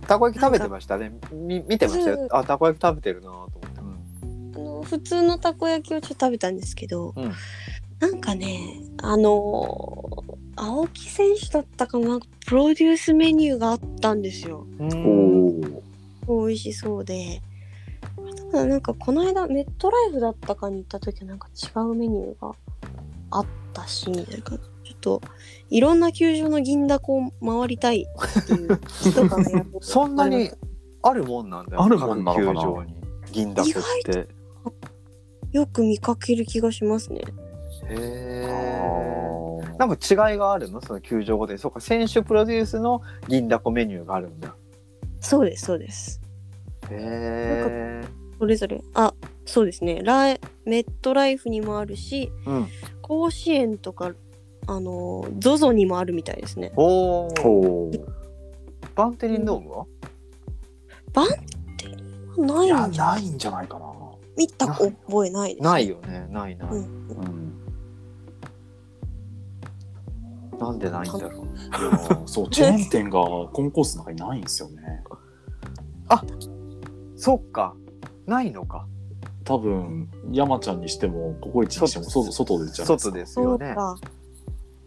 [0.07, 1.11] たこ焼き食べてましたね。
[1.33, 2.27] み見てましたよ。
[2.31, 3.78] あたこ焼き食べてるなと思って、あ
[4.59, 7.31] の普通のたこ焼きをちょっと食べたんですけど、うん
[7.99, 14.67] なんかね、あのー青木選手だったかな、プロデュースメニューがあったんですよ。
[14.77, 15.71] うん
[16.27, 16.47] おお。
[16.47, 17.41] 美味しそうで。
[18.51, 22.51] ただなんかこの間メットライフだったかに行った時はなんか違うメニューが
[23.31, 25.21] あったし、なんかちょっと
[25.69, 29.37] いろんな球場の銀だこを回りたいっていう人が
[29.79, 30.51] そんなに
[31.03, 32.53] あるもんなんだよあるもんなのかな？
[32.53, 32.95] 各球場に
[33.31, 33.73] 銀だこっ
[34.11, 34.27] て
[35.51, 37.21] よく見かける気がしますね。
[37.89, 40.81] へあえーなんか違いがあるの？
[40.81, 44.55] その球場ごとにそうか選手プロデュースの銀だこメニューがあるんだ
[45.21, 46.21] そうです、そうです。
[46.89, 48.81] へえそれぞれ。
[48.93, 49.13] あ、
[49.45, 50.01] そうですね。
[50.03, 52.67] ライメットライフにもあるし、うん
[53.01, 54.13] 甲子園とか、
[54.67, 56.71] あの、ZOZO にもあるみたいですね。
[56.75, 57.91] おお
[58.95, 59.85] バンテリンドームは？
[62.37, 63.85] ないいや、んじゃないんじゃないかな。
[64.39, 65.63] 見た覚えないです。
[65.65, 66.25] ないよね。
[66.31, 67.07] ないない、うん。
[67.09, 67.13] う
[70.55, 70.57] ん。
[70.57, 71.47] なんでないんだろう。
[72.25, 75.03] そう、チェーン店がコンコースの中にないんですよね。
[77.17, 77.75] そっか。
[78.25, 78.87] ないのか。
[79.43, 83.11] 多分、山ちゃんにしても、ココイチにしても、外外でじゃないですか。
[83.11, 83.75] 外ですそよね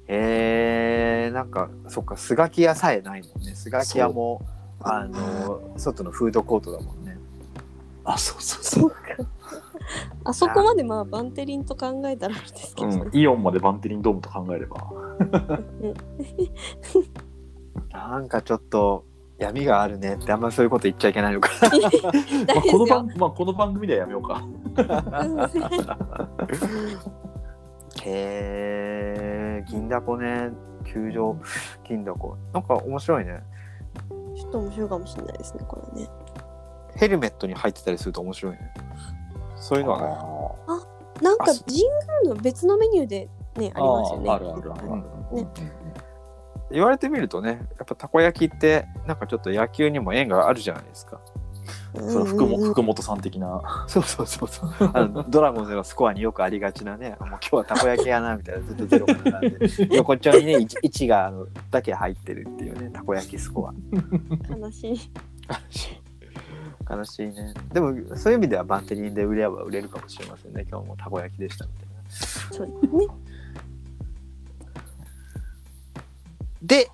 [0.08, 2.16] えなんかそっか。
[2.16, 3.54] スガキ屋さえないもんね。
[3.54, 4.40] スガキ屋も
[4.80, 7.18] あの外のフードコートだもんね。
[8.04, 8.94] あ、そうそうそう。
[10.24, 14.76] あそこまでまあバンテリンと考えたらあれですけど、うん、イオンまでバンテリンドームと考えれば。
[17.90, 19.04] なんかちょっと
[19.38, 24.42] 闇があるねってあんまそういうこと言っちゃいけないのか 大まあ、この番、まあ、この番組ではやめようか。
[28.04, 30.50] へえ銀だこね。
[30.84, 31.36] 球場。
[31.84, 32.36] 銀だこ。
[32.52, 33.42] なんか面白いね。
[34.36, 36.08] ちょっと面白いかもしれないですね、これね。
[36.96, 38.72] ヘルメットに入ってたりすると面白いね
[39.62, 41.22] そういうのはね。
[41.22, 41.84] なんか神
[42.24, 44.30] 宮の別のメニューでね、ありますよね。
[44.30, 45.42] あるあるあるある。
[45.42, 45.48] ね。
[46.72, 51.20] 言われてみるとねやっぱたこ焼きってなんかちょっと野球にも縁があるじゃないですか。
[51.26, 51.42] うん
[52.10, 53.86] その福も福本さん的な。
[53.86, 54.90] そうそうそうそう。
[54.94, 59.58] あのドラゴンズのスコアによくありがちなねもう今日はたこ焼きやなみたいなずっとゼロからなんで。
[59.94, 63.74] 横っちょにね 1, 1があのだけ入ってるっていうねたこ焼きスコア。
[64.50, 64.90] 悲しい。
[64.90, 64.96] 悲
[65.68, 66.01] しい
[66.96, 71.92] ねでもそういう意味ではバンテリンで売れば売れるかもしれませんね今日もたこ焼きでしたみたいな
[72.52, 73.06] そうですね。
[76.62, 76.90] で、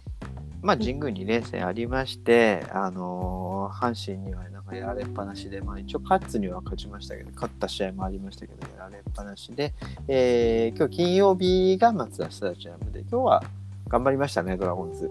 [0.62, 9.74] まあ、神宮2連戦ありまして、あのー阪神にはなんかやられっぱなしで、まあ、一応勝つには勝ちましたけど勝った試合もありましたけどやられっぱなしで、
[10.08, 13.42] えー今日金曜日がマツダスタジアムで今日は
[13.88, 15.10] 頑張りましたねドラゴンズ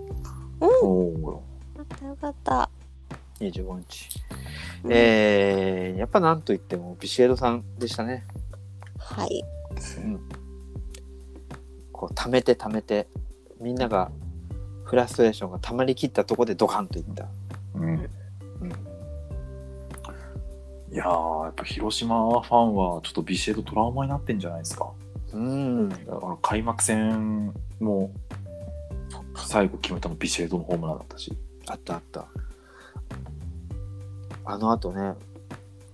[0.60, 0.70] うん。
[0.82, 1.32] おお。
[1.32, 1.44] よ
[1.78, 2.70] かったよかった。
[3.40, 4.10] 25日、
[4.90, 8.26] えーやっぱなんといってもビシエドさんでしたね、
[9.00, 9.44] はい。
[9.98, 10.20] うん、
[11.92, 13.08] こう溜めて溜めて
[13.60, 14.12] みんなが
[14.84, 17.28] フラストレーションが溜まりきったところでドカンといった、
[17.76, 17.90] うん。
[17.90, 18.08] うん
[20.90, 24.90] いやー、やっぱ広島ファンはちょっとビシエドトラウマになってんじゃないですか。
[25.34, 28.12] うん、だから開幕戦も。
[29.36, 31.32] 最後決めたのビシエドのホームランだったし。
[31.68, 32.28] あったあった。
[34.48, 35.16] あの後ね、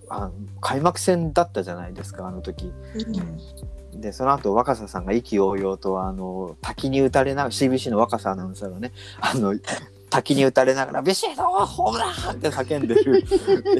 [0.08, 2.66] あ開幕戦だったじゃないですか、あの時。
[2.66, 3.64] うん
[4.00, 9.54] で、その後若狭さんが意気揚々と、あの、滝に打たれながら、CBC の若狭アナウンサーがね、あの、
[10.14, 13.24] 滝に打たれながら、ビシエドホームランって叫んでる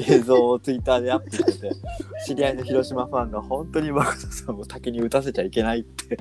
[0.05, 1.71] 映像をツイッターでアップしてて、
[2.27, 6.17] 知り合いの広島ファンが本当に若狭さんを滝に打たせちゃいけないって、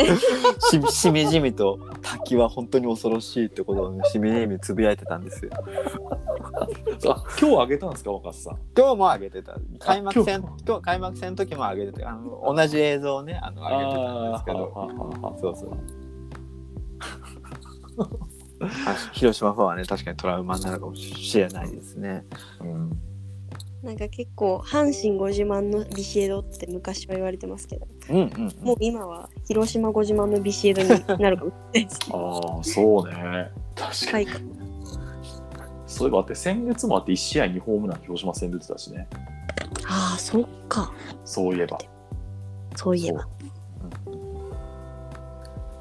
[0.88, 5.50] ししみじみと滝は本当に恐ろしいってことをね、しみじみつぶやいてたんですよ。
[7.06, 8.64] あ今日あげたんですか、若狭さん。
[8.74, 9.54] 今日も上げてた。
[9.80, 14.72] 開幕戦今日今日開幕戦の時も上げててあの同じ映像をねあの上げてたんですけど。
[15.42, 15.70] そうそう。
[17.98, 18.27] あ
[19.12, 22.24] 広島ファンはね確かにトラウマになるかもしれないですね
[22.60, 22.98] うん
[23.82, 31.90] なんか結構阪神ご自慢のビシエドって昔は言われてますけど、うんうんもう今は広島ご自慢のビシエドになるかもしれない。
[32.12, 33.50] ああ、そうね。
[33.76, 34.26] 確かに。
[34.26, 34.42] はい。
[35.86, 39.06] そういえばあって、先月もあって1試合にホームラン広島戦出てたしね。
[39.86, 40.92] ああ、そっか。
[41.24, 41.78] そういえば。
[42.74, 43.28] そういえば。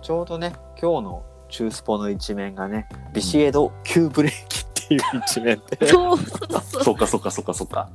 [0.04, 6.84] ちょうどね今日の中スポの一面がねビシエド急ブレーキっていう一面でそうそうそう。
[6.84, 7.90] そっかそっかそっかそっか。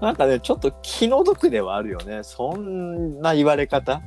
[0.00, 4.00] なんかねちょっと気の毒ではあるよねそんな言われ方？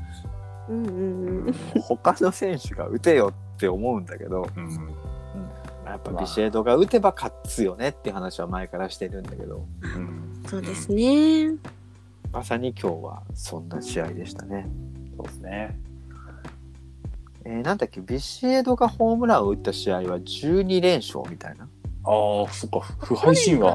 [0.70, 1.54] うんうんうん。
[1.82, 4.96] 他の選手が打てよって思うんだけどうん。
[5.86, 10.44] やっぱビシエドが打てば勝つよねっていう話は前からしてるんだけどうん。
[10.48, 11.56] そうですね。
[12.32, 14.70] まさに今日はそんな試合でしたね。
[15.18, 15.78] そうですね。
[17.46, 21.68] えーなんだっけビシエドがホームランを打った試合は12連勝みたいな
[22.04, 22.80] ああ、そっか。
[22.80, 23.70] 不敗神話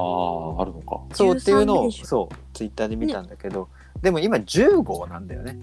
[0.61, 1.01] あるのか。
[1.13, 3.69] そうっていうの13をそうツイッターで見たんだけど、
[4.01, 5.57] でも今10号なんだよね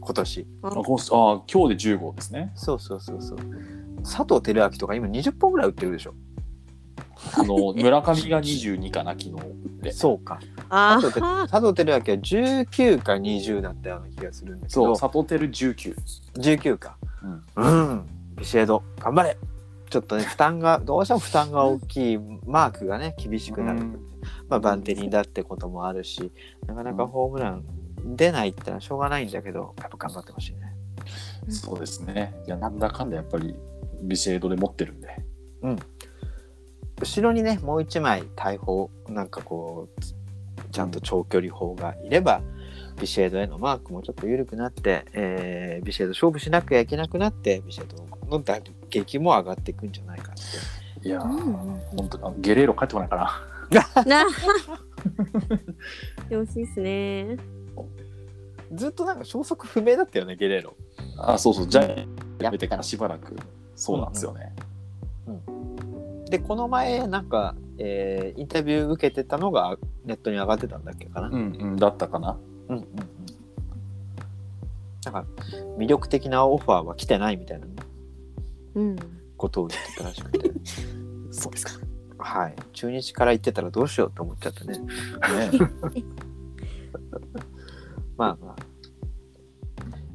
[0.00, 2.52] 今年あ今日で10号ですね。
[2.54, 3.38] そうそうそうそう
[4.04, 6.14] 佐藤輝明とか今20本ぐらい打ってるでしょ
[7.32, 9.42] あの村上が22かな昨日打っ
[9.82, 9.92] て。
[9.92, 11.46] そうかあ佐藤てあ。
[11.48, 15.96] 佐藤輝明は19か20だったような気がするんだけそうど佐藤輝19。
[16.36, 16.96] 19か
[17.56, 17.64] うん。
[17.64, 18.06] うん
[18.36, 19.36] ビシエド頑張れ
[19.90, 24.00] ちょっとね負担がどうしても負担が大きいマークがね厳しくなる、うん
[24.48, 26.32] まあバンテリンだってこともあるし
[26.66, 27.64] なかなかホームラン
[28.16, 30.74] 出ないってのはしょうがないんだけどやっぱ頑張ってほしいね
[31.48, 32.34] そうですね。
[32.46, 33.54] いやなんだかんだやっぱり
[34.02, 35.08] ビシエドで持ってるんで。
[37.00, 40.00] 後ろにねもう一枚大砲なんかこう
[40.70, 42.40] ちゃんと長距離砲がいれば、
[43.00, 50.34] ビシエドへのマークもちょっと緩くなって、えービシエド勝負しなきゃいけなくなってビシエドの打撃も上がっていくんじゃないかっ
[51.02, 54.04] ていやー、うんうん本当あのゲレーロ帰ってこないかな。
[54.04, 54.20] な。
[56.30, 57.36] よろしいですね。
[58.72, 60.74] ずっとなんか消息不明だったよねゲレーロ
[61.18, 63.36] あそうそうジャイアンツやめてからしばらく
[63.76, 64.52] そうなんですよね。
[66.34, 72.36] でこの前なんか、えーインタビュー受けてたのがネットに上がってたんだっけかな、うんうんだったかな。
[72.68, 72.88] うんうんうん。
[75.04, 75.24] なんか
[75.78, 77.66] 魅力的なオファーは来てないみたいな
[78.74, 78.96] うん。
[79.36, 80.50] ことを言ってたらしくて。
[81.30, 81.72] そうですか。
[82.18, 82.56] はい。
[82.72, 84.78] 中日から行ってたらどうしようと思っちゃってね。
[84.78, 84.86] ね。
[88.18, 88.56] まあまあ。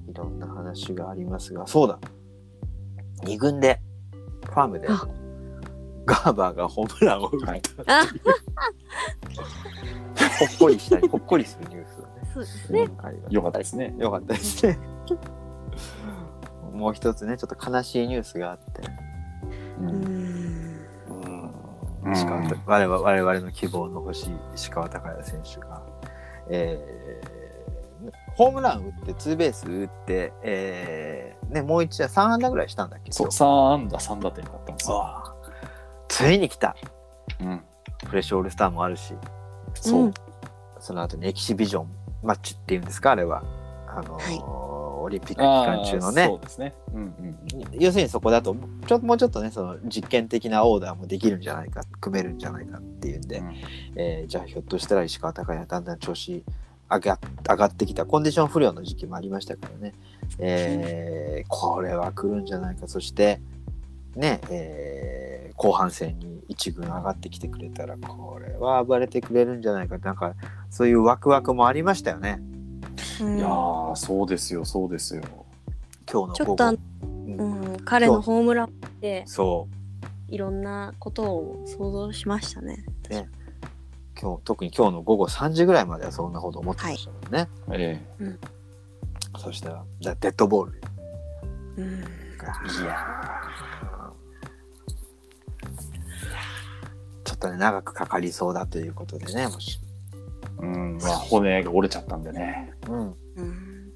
[0.10, 1.66] いろんな話がありますが。
[1.66, 1.98] そうだ。
[3.24, 3.80] 2軍で
[4.44, 5.08] ファームであ
[6.10, 7.62] ガーバーがホームランを打った、はい。
[7.88, 8.04] あ、
[10.40, 12.14] ほっこりしたりほっこりするニュースがね。
[12.34, 12.88] そうですね。
[13.04, 13.96] ありましたよかったですね。
[13.98, 14.80] よかったですね。
[16.74, 18.82] もう一つね、ちょっと悲しいニュースがあって、
[19.82, 19.90] ううん。
[19.90, 20.88] ん。
[22.06, 22.14] うん。
[22.14, 25.82] 石川た我々我々の希望の星、石川昂弥選手が、
[26.50, 27.40] えー
[28.36, 33.12] ホームラン打って、ツーベース打って、えーね、もう一打、3安打ぐらいしたんだっけ？
[33.12, 35.36] そう今日3安打3打点だったんですよ。
[36.28, 36.76] ついに来た。
[37.42, 37.62] うん。
[38.06, 39.14] フレッシュオールスターもあるし、
[39.76, 40.04] そう。
[40.04, 40.14] うん
[40.82, 41.88] その後にエキシビジョン
[42.24, 43.44] マッチっていうんですか、あれは。
[43.88, 44.70] あのーはい
[45.02, 46.74] オリンピック期間中のねそうですね。
[46.94, 47.38] うんうん
[47.72, 48.56] 要するにそこだと
[48.86, 53.54] ちょっともうちょっとねその実験的なオーダーもできるんじゃないか組めるんじゃないかっていうんで、うん。
[53.96, 56.44] えーじゃあひょっとしたら石川昂弥だんだん調子
[56.90, 59.94] 上が上がってきたコンディション不良の時期もありましたからね、
[60.38, 63.40] えーこれは来るんじゃないかそして
[64.16, 65.29] ね、えー
[65.60, 69.98] 後半戦に一軍上がってきてくれたらこれは暴れてくれるんじゃないか。
[69.98, 70.34] なんか
[70.70, 72.40] そういうワクワクもありましたよね。
[73.20, 73.38] うん。
[73.38, 75.22] いやーそうですよそうですよ。
[76.10, 76.34] 今日の午後。
[76.34, 77.62] ちょっとあのうん。
[77.74, 80.34] うん、彼のホームランでそう。
[80.34, 82.86] いろんなことを想像しましたね。
[83.10, 83.28] ね。
[84.22, 88.02] 今日特に今日の午後3時ぐらいまではそんなこと思ってましたもんね、え
[89.38, 90.82] そしたらじゃあデッドボール
[91.78, 92.98] うん、いや
[97.40, 97.58] とね。
[97.58, 100.98] 長くかかりそうだということでねもし、ーうん。
[101.02, 102.74] まあ骨が折れちゃったんでね。
[102.88, 103.92] うん、うん、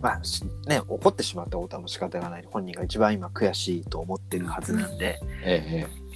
[0.00, 2.44] まあしね怒ってしまったことはもう仕方がない。
[2.50, 6.08] 本人が一番今悔しいと思ってるはずなんで、ええ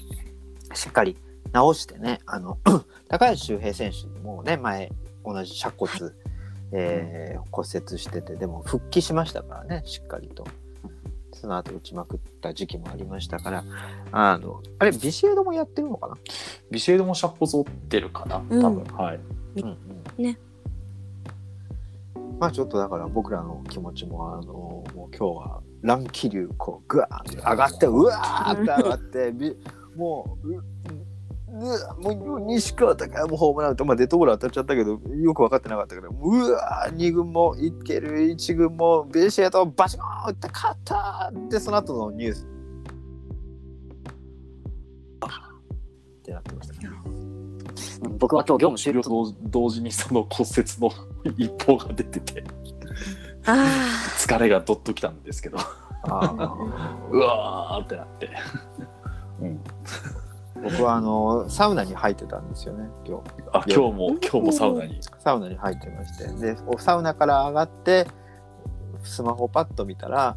[0.75, 1.16] しっかり
[1.53, 2.59] 直してねあの
[3.09, 4.90] 高橋周平選手もね前
[5.25, 6.12] 同じ尺骨、
[6.73, 10.46] えー骨折しててでも復帰しましたからねしっかりと
[11.33, 13.65] その後打ちまくった時期もありましたから
[14.13, 16.17] あのあれビシエドもやってるのかな、
[16.71, 19.21] ビシエドもシャッポ折ってるかな多分、はい。
[19.57, 19.63] うん
[20.19, 20.25] うん。
[20.25, 20.39] ね。
[22.39, 24.53] まあちょっとだから僕らの気持ちもあの
[24.95, 29.57] もう今日は乱気流こうグワーって上がってうわーって上がってび
[29.97, 30.65] もううう
[31.53, 42.46] もう西川隆也もホームラン打って、まあ、デッドボール当たっちゃったけどよく分かってなかったからうわー2軍もいける1軍もベシエドバシコーン打って勝ったってその後のニュース
[46.23, 46.90] ってなってましたね。
[48.19, 50.90] 僕は今日業務終了と同同時にその骨折の
[51.37, 52.44] 一報が出てて
[53.44, 53.67] あ
[54.19, 55.59] 疲れがどっときたんですけど。
[56.05, 56.57] あ
[57.11, 58.31] うわーってなって、
[59.40, 59.61] うん、
[60.63, 63.25] 僕はあのサウナに入ってたんですよね今日。
[63.52, 65.00] あ今日も今日もサウナに。
[65.19, 66.54] サウナに入ってまして。
[66.54, 68.06] でおサウナから上がって
[69.02, 70.37] スマホをパッと見たら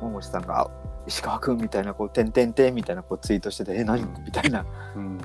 [0.00, 0.70] 桃地さんがあ
[1.06, 4.64] 「石川君」みたいなこう「てんてんてん」みたいなこうツイートしてて「え何?」みたいな。
[4.94, 5.18] うん。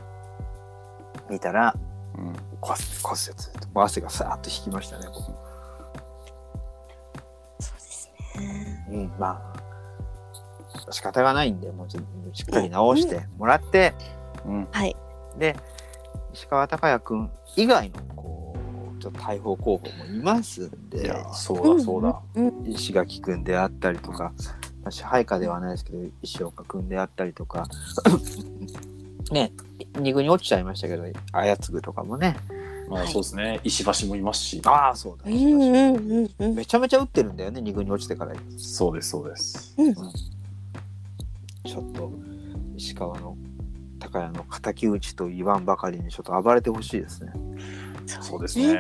[1.30, 1.76] 見たら
[2.18, 2.34] うん。
[2.60, 3.36] 骨骨折
[3.74, 5.22] 汗がさーっと引きましたね僕
[7.60, 8.88] そうですね。
[8.92, 9.61] うんまあ
[10.92, 13.94] 仕方がないんでもうちょっとしっかり直してもらって、
[14.46, 14.68] うん。
[14.72, 14.96] はい。
[15.38, 15.56] で
[16.34, 18.56] 石川昂弥君以外のこ
[18.98, 22.64] うちょっと大砲候補もいますんいでやそうだそうだ、うん。
[22.68, 24.34] 石垣君であったりとか、
[24.84, 27.68] まあ支配下ではないですけど石岡君であったりとか
[29.32, 29.52] ね
[29.96, 32.36] 二軍に落ちちゃいましたけど綾継とかもね。
[32.90, 33.60] まあそうですね。
[33.64, 34.62] 石橋もいますし。
[34.66, 36.56] ああそうだ、うんうんうんうん。
[36.56, 38.34] めちゃめちゃ打ってるんだよね二軍に落ちてから。
[38.58, 39.76] そうですそうです
[41.64, 42.12] ちょっと
[42.76, 43.38] 石川の
[44.00, 47.32] 高谷の敵討ちと言わんばかりにちょっと暴れてほしいですね。
[48.08, 48.78] そうですね。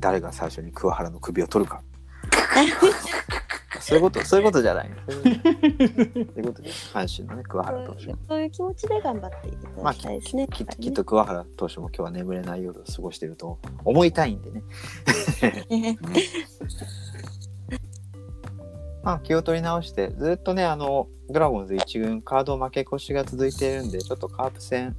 [0.00, 1.82] 誰が最初に桑原の首を取るか。
[3.80, 8.14] そういうことそういうことじゃないそういうことで阪神のね桑原投手。
[8.28, 10.48] そういう気持ちで頑張っていただきたいですね。
[10.48, 14.62] きっときっと桑原投手も今日は眠れない夜を過ごしていると思いたいんでね。
[19.00, 24.96] ねまあ、気を取り直して、ずっとね、あの、ドラゴンズ1軍カード負け越しが続いているんで、ちょっとカープ戦、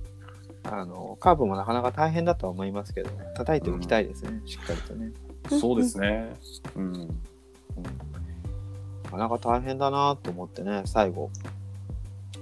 [0.64, 5.12] あの、カープもなかなか大変だとは思いますけど、叩いておきたいですね、しっかりとね。
[5.60, 6.34] そうですね。
[6.76, 7.08] うん。
[9.06, 11.30] なかなか大変だなと思ってね、最後、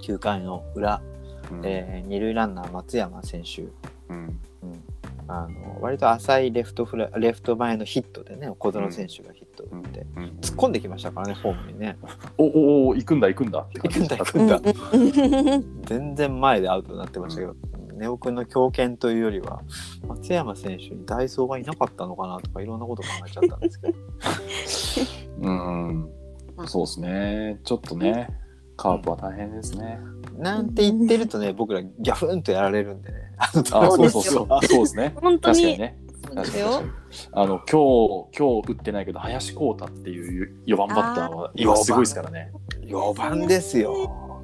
[0.02, 1.02] 9回の裏、
[1.50, 1.60] うん。
[1.64, 3.62] えー二塁ランナー松山選手、
[4.08, 4.40] うん。
[4.62, 4.82] うん、
[5.28, 11.96] あの割と浅いレフトフラレフト前のヒットでね小園選手がヒット打って、うん突っ込んできましたからねホームにね。
[12.38, 14.02] おおお行くんだ行くんだ行くう
[14.42, 14.60] んんだ
[14.92, 17.54] うんうん全然前でアウトになってましたけど、
[17.94, 19.62] ネオ君の強肩というよりは
[20.08, 23.94] 松山選手にダイソーがいなかったのかなとかいろんなこと考えちゃったんですけど。
[25.48, 26.10] うん
[26.66, 27.60] そうですね。
[27.64, 28.28] ちょっとね
[28.80, 30.00] カープは大変ですね。
[30.38, 33.16] なんて言ってるとね僕らギャフンとやられるんでね。
[33.36, 34.32] あのあそうですよそう。
[34.32, 35.14] そうそうそうですね。
[35.20, 35.54] 本当に。
[35.54, 35.98] 確かにね。
[37.32, 42.52] あの今日今日打ってないけど林光太っていう4番バッターは今すごいですからね。
[42.84, 44.40] 4番ですよ。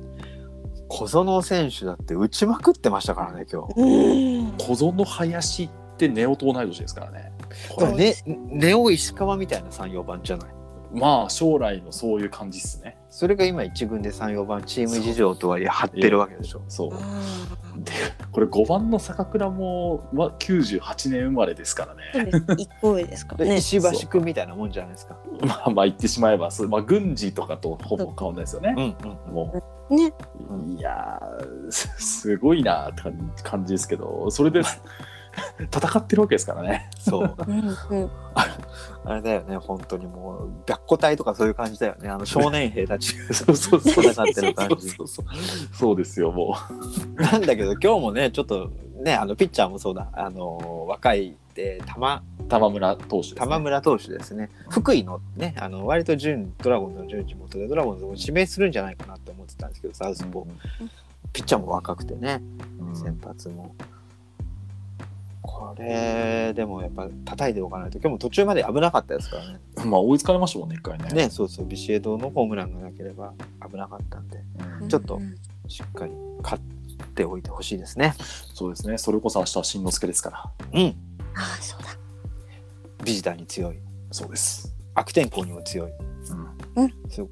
[0.88, 3.80] 小園選手だって打ちまくってましたからね今日。
[3.80, 4.52] うん。
[4.58, 7.32] 小園林ってネオと同い年ですからね。
[7.74, 10.55] これね、ネオ石川みたいな3、4番じゃない？
[10.96, 16.62] まあ将来のそういう感じっすねそれが今1軍で3、4番チーム事情とはいえ張ってるわけでしょ。
[16.68, 16.98] そうあ
[17.78, 17.92] で
[18.30, 20.80] これ5番の坂倉もは98
[21.10, 22.62] 年生まれですからねーそうです。
[22.62, 23.50] 一個上ですからね。
[23.52, 25.16] で石橋君みたいなもんじゃないですか。
[25.40, 29.34] まあまあ言ってしまえばそう、まあ、軍事とかとほぼ変わんないですよねうんうん。
[29.34, 30.12] もね。
[30.50, 33.02] ういやーすすごいなって
[33.42, 34.62] 感じですけどそれで
[35.60, 37.36] 戦ってるわけですからねそう。
[37.46, 38.10] うんうん。
[39.04, 42.08] あれだよね、本当にもう、白虎隊とかそういう感じだよね。
[42.08, 44.90] あの少年兵たちそうそうそう戦ってる感じ。
[44.90, 45.26] そうそう
[45.72, 46.56] そうですよも
[47.16, 48.70] なんだけど、今日もね、ちょっと
[49.02, 54.50] ね、あのピッチャーもそうだ、あの若いで玉う玉村投手です、ね、玉村投手ですね。
[54.70, 60.46] 福井のね、あの割と準ドラゴンズの準地元でドラゴンズを指名するんじゃないかなって思ってたんですけど、サウスポー。
[61.32, 62.40] ピッチャーも若くてね、
[62.80, 63.74] うん先発も。
[65.46, 67.98] これでもやっぱ叩いておかないと。
[67.98, 69.60] 今日も途中まで危なかったですからね。
[69.84, 71.08] まあ追いつかれましたもんね一回ね。
[71.10, 71.66] ね、そうそう。
[71.66, 73.32] ビシエドのホームランがなければ
[73.68, 74.42] 危なかったんで。
[74.82, 74.88] うん。
[74.88, 75.36] ちょっとうん
[75.68, 76.62] しっかり勝っ
[77.14, 78.14] ておいてほしいですね。
[78.54, 78.98] そうですね。
[78.98, 80.50] それこそ明日は新之助ですから。
[80.72, 80.86] うん、
[81.34, 81.88] ああ、そうだ。
[83.04, 83.78] ビジターに強い。
[84.10, 85.92] そうです、悪天候にも強い。
[86.76, 86.90] うん。
[87.10, 87.24] す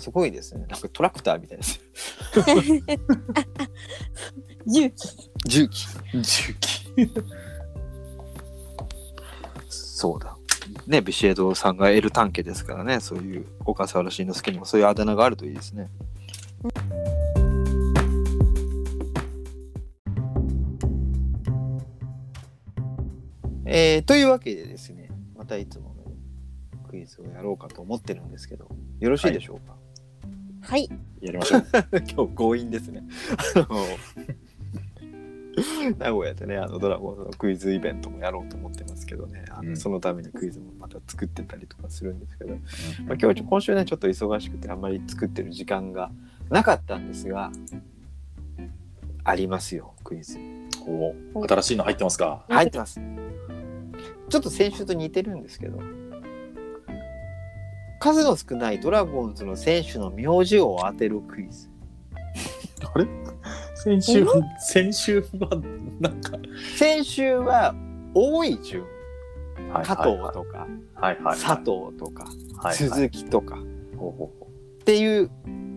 [0.00, 0.66] すごいですね。
[0.68, 1.80] なんかトラクターみたいです
[4.66, 5.30] 勇気。
[5.46, 6.82] 重機重機
[10.02, 10.36] そうだ
[10.88, 15.90] ねビシエドさんがエルタンケですからねそういう小笠原慎之介にもそういうあだ名があるといいですね。
[23.64, 28.66] えーというわけでですねまたいつものクイズをやろうかと思ってるんですけど
[28.98, 29.76] よろしいでしょうか、
[30.62, 30.88] はい。
[31.20, 31.64] やりましょう
[32.12, 33.04] 今日強引ですね。
[33.54, 33.86] あの
[35.98, 39.44] 名古屋でねあのドラゴンズのクイズイベントもやろうと思ってますけどね。
[39.50, 39.76] あの、うん。
[39.76, 42.54] そのためにクイズもまた作ってたりとかするんですけど、
[43.06, 46.10] まあ、今日今週ねちょっと忙しくてあんまり作ってる時間が
[46.48, 47.52] なかったんですが
[49.24, 50.38] ありますよクイズ。
[50.86, 52.44] おー新しいの入ってますか？
[52.48, 53.00] 入ってます。
[54.28, 55.78] ちょっと先週と似てるんですけど。
[58.00, 61.68] 数の少ないドラゴンズの選手の名字を当てるクイズ。
[62.82, 63.06] あれ？
[63.82, 64.26] 先週、
[64.60, 65.60] 先週は、
[65.98, 66.38] なんか、
[66.76, 67.74] 先週は
[68.14, 68.82] 多い順。
[69.72, 71.38] はい加藤とかはいはいはい。
[71.38, 72.26] 佐藤とか
[72.72, 73.58] 鈴木とか。
[73.58, 75.30] っていう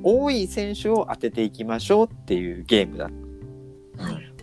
[0.04, 3.12] 多い選手を当てていきましょうっていうゲームだ、う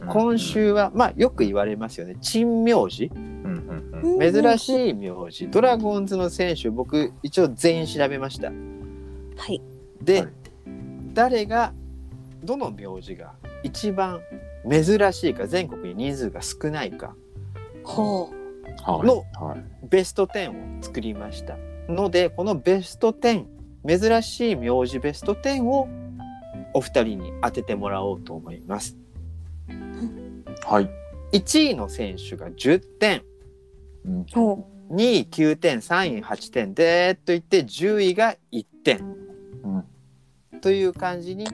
[0.06, 2.16] 今、週はまあよく言われますよね。
[2.20, 3.10] 珍名字。
[3.14, 4.16] うんうんうん。
[4.16, 5.48] うん珍しい名字。
[5.48, 8.48] ドラゴンズの選手僕一応全員調べました。
[8.48, 9.62] はい。
[10.00, 10.28] で、はい。
[11.12, 11.72] 誰が
[12.42, 14.20] どの名字が一番
[14.68, 17.14] 珍しいか全国に人数が少ないか
[17.84, 19.86] のはい。
[19.86, 21.56] ベスト10を作りました。
[21.88, 23.46] のでこのベスト10
[23.86, 25.88] 珍しい名字ベスト10を
[26.74, 28.96] お二人に当ててもらおうと思います。
[30.64, 30.90] はい。
[31.32, 33.22] 1位の選手が10点。
[34.04, 34.20] うん。
[34.22, 34.26] う。
[34.32, 38.98] ほ2位9点3位8点でーっといって10位が1点。
[39.64, 40.60] うん。
[40.60, 41.46] という感じに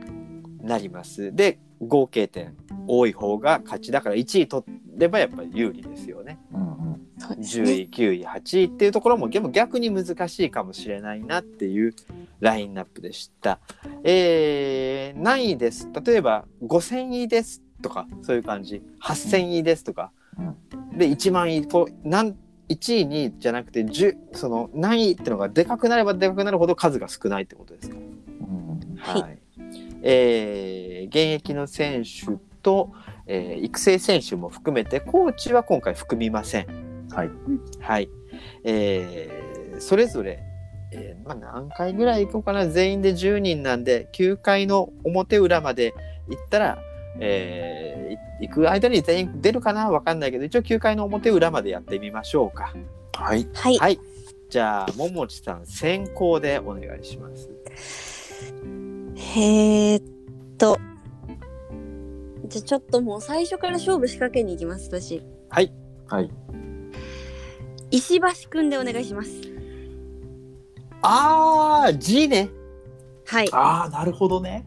[0.61, 1.35] なります。
[1.35, 2.57] で合計点
[2.87, 4.65] 多い方が勝ちだから1位取
[4.97, 7.01] ればやっぱり有利ですよねうんうんう。
[7.19, 7.73] そうです10ね。
[7.73, 11.95] 位9位8位っていうところもでも逆に難しいかもしれないなっていう
[12.41, 13.59] ラインナップでした。
[14.05, 15.89] えー、何位です？
[16.05, 20.11] 例えば5000位ですとかそういう感じ8000位ですとか、
[20.97, 22.37] で1万位こうなん
[22.69, 27.97] 1位2位じゃなくて10その何位ってのがでかくなればでかくなるほど数が少ないってことですか？
[27.97, 29.39] うんはい
[30.03, 32.93] えー現役の選手と、
[33.27, 37.09] えー育成選手も含めてコーチは今回含みません。
[37.11, 37.31] はい。
[37.81, 38.09] はい。
[38.65, 40.41] えーそれぞれ、
[40.93, 45.95] えーまあ、何回ぐらい行こうかな全員で10人なんで9回の表裏まで
[46.29, 46.79] 行ったら、
[47.21, 49.91] えーい行く間に全員出るかな？
[49.91, 52.73] わかんないけど一応9回の表裏までやってみましょうか。
[53.17, 53.49] はい。
[53.53, 53.79] はい。
[53.79, 53.99] はい。
[54.49, 57.51] じゃあももちさん先行でお願いします。
[59.19, 60.03] えーっ
[60.57, 60.79] と。
[62.47, 65.23] じゃあちょっともう最初から勝負仕掛けに行きます、私。
[65.51, 65.73] はい。
[66.07, 66.31] はい。
[67.91, 69.31] 石橋くんでお願いします。
[71.03, 72.49] あー G ね。
[73.27, 73.49] はい。
[73.53, 74.67] ああ、なるほどね。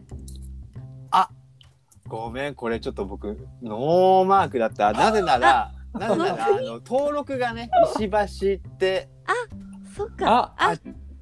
[2.12, 4.92] ごめんこれちょっと僕ノーマークだった。
[4.92, 9.08] なぜなら なぜならあの登録がね石橋って
[9.96, 10.52] そっか。
[10.58, 10.74] あ、あ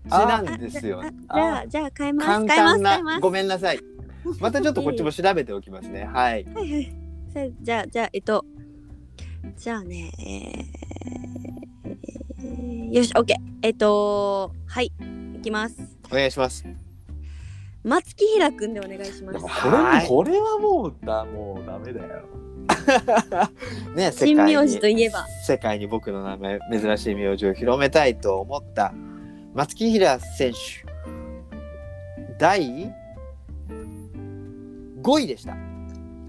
[0.09, 1.03] なんですよ。
[1.03, 2.27] じゃあ、じゃあ変えます。
[2.29, 2.47] 簡。
[2.47, 3.21] 単な。
[3.21, 3.81] ごめんなさい。
[4.41, 6.05] またちょっとこっちも調べておきますね。
[6.05, 6.45] はい。
[6.45, 6.93] はいはい。
[7.33, 8.45] さじゃあ、じゃあ、えっと、
[9.57, 10.91] じゃあね、えー
[12.43, 13.37] えーよし、オッケー。
[13.63, 14.93] えっと、はい、
[15.37, 15.77] いきます。
[16.11, 16.65] お願いします。
[17.85, 19.39] 松木平くんでお願いします。
[19.39, 22.25] これはいこれはもうだ、もうダメだよ。
[23.95, 25.27] ね、世新界名字とにいえば。
[25.47, 28.93] 世界に僕の名前珍しい名字を広めたいと思った
[29.55, 30.59] 松木平選手
[32.39, 32.93] 第
[35.03, 35.57] 5位でした。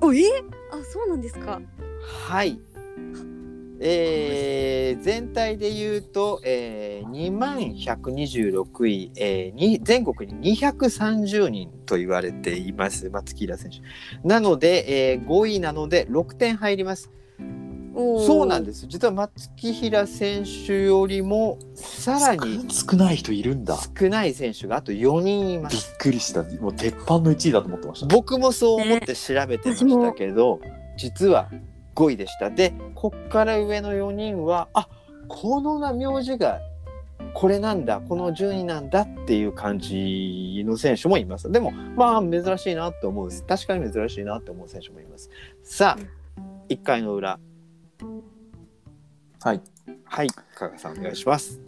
[0.02, 0.22] おえ？
[0.72, 1.62] あ、そうなんですか。
[2.28, 2.60] はい。
[3.80, 13.80] えー全体で言うと、えー、2万126位、えーに全国に230人と言われています松木平選手
[14.28, 17.10] なので、えー5位なので6点入ります
[17.94, 23.78] そうなんですす実は松木平選手よりもさらに少ない人いるんだ。
[23.78, 26.44] 少ない選手があと4人いまびっすくりした。
[26.62, 28.08] もう鉄板の1位だと思ってました。
[28.08, 30.62] 僕もそう思って調べてましたけど、
[30.98, 31.50] 実は
[31.96, 32.50] 5位でした。
[32.50, 34.88] でこっから上の4人はあ
[35.28, 36.60] このな名字が
[37.34, 41.52] これなんだこの順位なんだっていう感じの選手もいます。
[41.52, 43.30] でもまあ珍しいなって思う。
[43.48, 45.30] 確かに珍しいなって思う選手もいます。
[45.64, 46.22] さあ
[46.70, 47.40] 1回の裏
[49.44, 49.62] はい。
[50.06, 50.28] はい。
[50.56, 51.60] 加賀さんお願いします。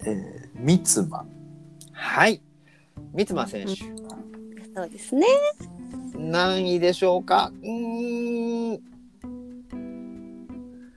[0.00, 1.24] えー、三つ間。
[1.92, 2.42] はい。
[3.14, 3.74] 三間選手。
[4.74, 5.26] そうですね。
[6.16, 7.52] 何位でしょうか？
[7.62, 8.80] うーん。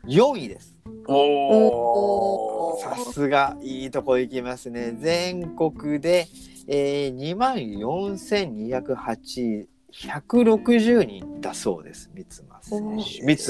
[0.07, 0.75] 4位です。
[1.07, 4.97] おさすがいいとこ行きますね。
[4.99, 6.27] 全国で、
[6.67, 12.95] えー、2万4208 160人だそうです三間選手三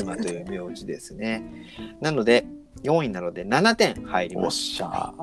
[0.05, 1.43] 間という名字ですね。
[2.01, 2.45] なので
[2.83, 5.13] 4位なので7点入りおっますしゃ。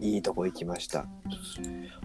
[0.00, 1.06] いいとこ行きました。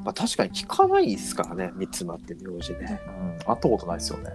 [0.04, 2.96] まあ確かに聞かないですからね三間って名字でうん、会
[3.38, 4.32] ったことないですよね。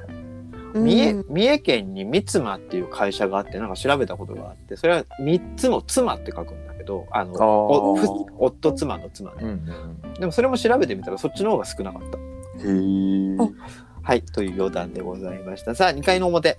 [0.74, 1.26] 三重うん。
[1.28, 7.32] 三重県に三間っていう会社があってなんか調べたことがあってそれは3つの妻って書くんだけどあの
[8.38, 10.14] 夫妻の妻ね、うんうん。
[10.14, 12.18] でもそれも調べてみたらそっちの方が少なかった。
[12.18, 12.20] へ
[12.66, 13.89] え。
[14.11, 15.76] あはい、という余談でございました。
[15.76, 16.58] さあ、2回の表。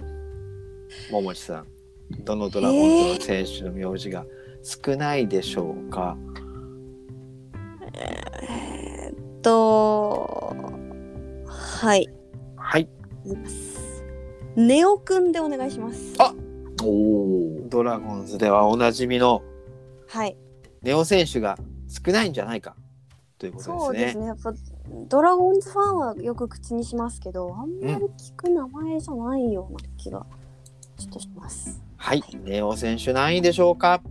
[1.12, 1.68] 桃地さん、
[2.24, 4.26] どのドラゴンズの選手の名字が
[4.64, 6.18] 少ないでしょうか、
[7.94, 10.56] えーっと、
[11.46, 12.08] はい。
[12.56, 12.88] はい、
[14.56, 16.14] ネオくんでお願いします。
[16.20, 16.34] あ
[16.82, 17.68] おお。
[17.68, 19.44] ドラゴンズではおなじみの
[20.08, 20.38] はい。
[20.82, 21.58] ネオ選手が
[21.90, 22.78] 少ないんじゃないか
[23.38, 23.80] ということでね。
[23.80, 24.26] そうですすね。
[24.28, 24.54] やっぱ
[25.08, 30.26] ドラゴンズファンはよく口にしますけど、あんまり聞く名前じゃないような気が
[30.98, 31.82] ちょっとします。
[31.98, 34.02] はい、ネオ選手何位でしょうか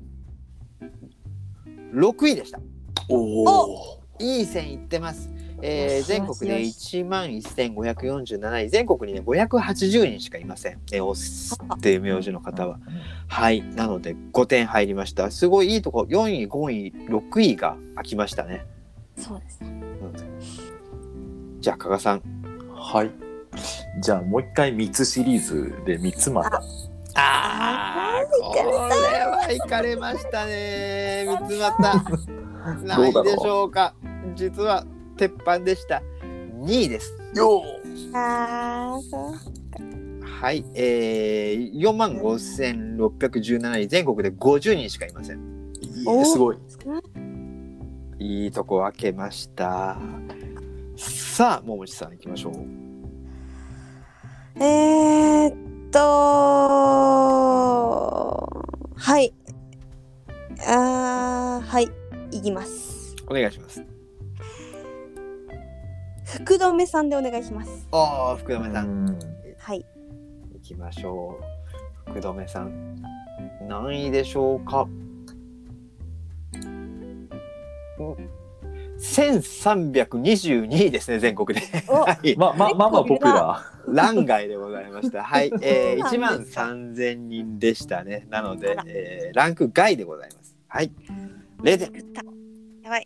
[1.93, 2.61] ?6 位でした。
[3.09, 4.01] おお。
[4.19, 5.31] いい線いってます。
[5.63, 12.79] えー全国でよし1万1547位全国にね580人しかいませんネオスっていう名字の方は
[13.29, 18.65] はいなので5点入りましたすごいいいとこ4位5位6位が空きましたね
[19.17, 19.80] そうですね。
[21.61, 22.23] じゃあ加賀さん。
[22.75, 23.11] はい。
[24.01, 26.63] じゃあもう一回三つシリーズで三つまた。
[27.15, 28.63] あーこれ
[29.27, 31.27] はいかれましたね。
[31.27, 32.05] 三つまた。
[32.85, 33.95] 何位でしょうか。
[34.35, 34.87] 実は
[35.17, 36.03] 鉄板でした。
[36.61, 37.15] 2位です。
[37.35, 37.63] よ
[38.15, 39.35] ああ、そう。
[40.25, 43.89] はい、えー、4万5617位。
[43.89, 45.39] 全国で50人しかいません。
[45.83, 46.59] いいねすごい。
[48.19, 49.99] いいとこ開けました
[51.01, 52.55] さあ桃地さん行きましょう
[54.63, 55.55] えー、っ
[55.91, 55.99] と、
[58.95, 59.33] はい。
[60.69, 61.89] あーはい。
[62.33, 63.17] いきます。
[63.29, 63.83] お願いします
[66.27, 67.89] 福留さんでお願いします。
[67.93, 69.19] ああ福留さんうん
[69.59, 69.87] はい。
[70.53, 71.41] 行きましょ
[72.07, 73.03] う福留さん
[73.67, 74.87] 何位でしょうか？
[76.55, 77.29] うん
[78.99, 83.65] 1322位ですね全国でおはいまあまあまあまあ僕ら。
[83.89, 85.25] 欄外でございました。
[85.25, 88.27] はい、えー、1万3000人でしたね。
[88.31, 90.55] なのでえーランク外でございます。
[90.69, 90.93] はい、
[91.63, 92.05] 0点。
[92.83, 93.05] やばい。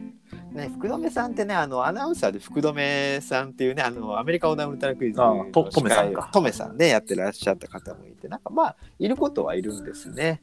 [0.55, 10.43] ね、福留さんってね、あのアナウンサーで福留さんっていうね、あのアメリカ横断ウルトラクイズあのとトメさんかトメさんね、やってらっしゃった方もいて、なんかまあ、いることはいるんですね。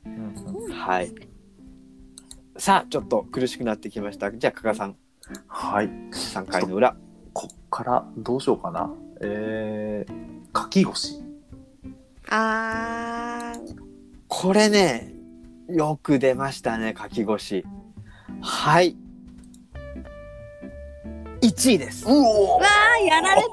[0.73, 1.13] はい。
[2.57, 4.29] さあ、ちょっと苦しくなってきました。
[4.31, 4.97] じゃあ、加賀さん、
[5.47, 5.89] はい。
[6.11, 6.95] 3回の裏。
[7.33, 8.91] こっからどうしようかな。
[9.21, 11.21] えー、かき腰。
[12.29, 13.75] あー
[14.27, 15.13] これね、
[15.69, 17.65] よく出ましたね、書き腰。
[18.41, 18.95] はい。
[21.41, 22.05] 1位です。
[22.07, 23.41] うおわーやられ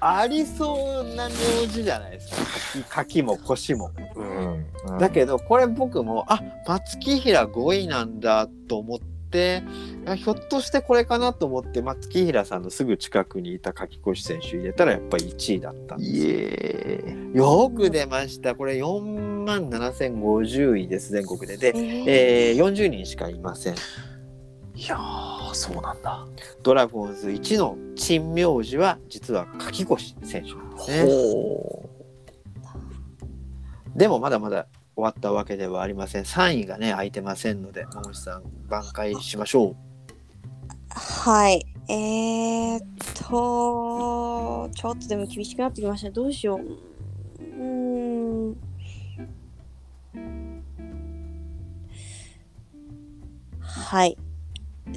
[0.00, 2.36] ありそうな名字じゃないですか。
[2.36, 3.90] 書き書きも腰も。
[4.14, 4.98] うん。
[4.98, 9.62] だけど、これ僕も、あ、松木平5位なんだと思って、
[10.06, 17.36] あひょっとしてこれかなと思って、松木平さんのすぐ近くにいた柿越選手入れたらやっぱり1位だったんです。
[17.36, 18.54] よく出ました。
[18.54, 21.56] これ4万7050位です、全国で。
[21.56, 21.78] で、た。
[21.78, 23.74] えーえー、40人しかいません。
[24.76, 26.26] いやー、そうなんだ。
[26.62, 31.10] ドラゴンズ1の珍名字は実は柿越選手なんですね。
[31.10, 31.88] ほ
[33.96, 36.24] でもまだまだ終わったわけではありません。
[36.24, 39.76] 3位がね、空いてませんので、桃地さん、挽回しましょう。
[40.90, 41.66] はい。
[41.88, 42.82] えー、っ
[43.28, 46.10] と、ちょっとでも厳しくなってきました。
[46.10, 47.42] どうしよう。
[47.42, 48.56] うーん。
[53.60, 54.18] はい。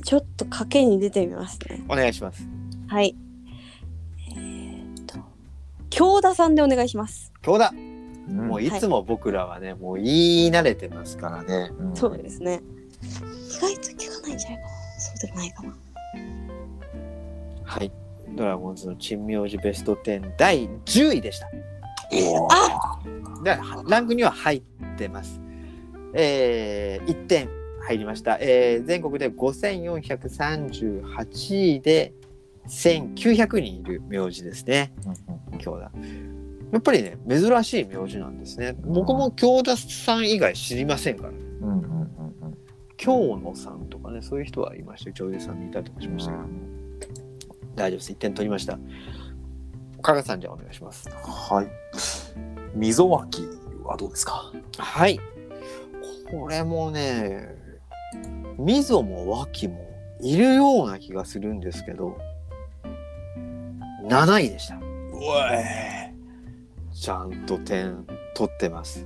[0.04, 1.84] ちょっと賭けに出てみますね。
[1.90, 2.48] お願いします。
[2.88, 3.16] はい。
[4.32, 5.20] えー、っと、
[5.90, 7.32] 京田さんでお願いします。
[7.44, 7.90] 今日だ、うん
[8.30, 10.06] もういつも僕らはね、もう言
[10.48, 11.72] い慣れてますからね。
[11.80, 12.62] うんそうですね。
[13.02, 14.70] 意外と聞かないんじゃないかな。
[15.00, 15.78] そうでもないかな。
[17.64, 17.92] はい。
[18.36, 21.48] ドラゴンズの珍名字ベスト10第10位でした。
[22.52, 23.00] あ
[23.44, 24.62] でランクには入っ
[24.98, 25.40] てます。
[26.14, 27.50] えー、1点
[27.90, 28.38] 入りました。
[28.40, 32.14] えー、全国で5438位で
[32.68, 34.94] 1900人いる名字ですね。
[35.58, 35.92] 京田。
[36.72, 38.76] やっぱりね、珍しい名字なんですね。
[38.84, 41.38] 僕も京田さん以外知りませんからね。
[41.62, 42.10] うんうんうんうん
[42.96, 45.14] 京野さんとかね、そういう人はいましたよ。
[45.16, 46.44] 女優さんにいたりとかしましたけど。
[47.76, 48.12] 大丈夫です。
[48.12, 48.78] 1点取りました。
[50.02, 51.10] 加賀さんじゃあお願いします。
[51.10, 51.68] はい。
[52.76, 53.42] 溝脇
[53.84, 54.52] はどうですか？
[54.78, 55.18] はい。
[56.30, 57.56] これもね、
[58.58, 59.88] 溝も脇も
[60.22, 62.18] いるような気がするんですけど、
[64.08, 64.80] 7位でした。
[66.94, 68.06] ちゃんと点
[68.36, 69.06] 取ってます。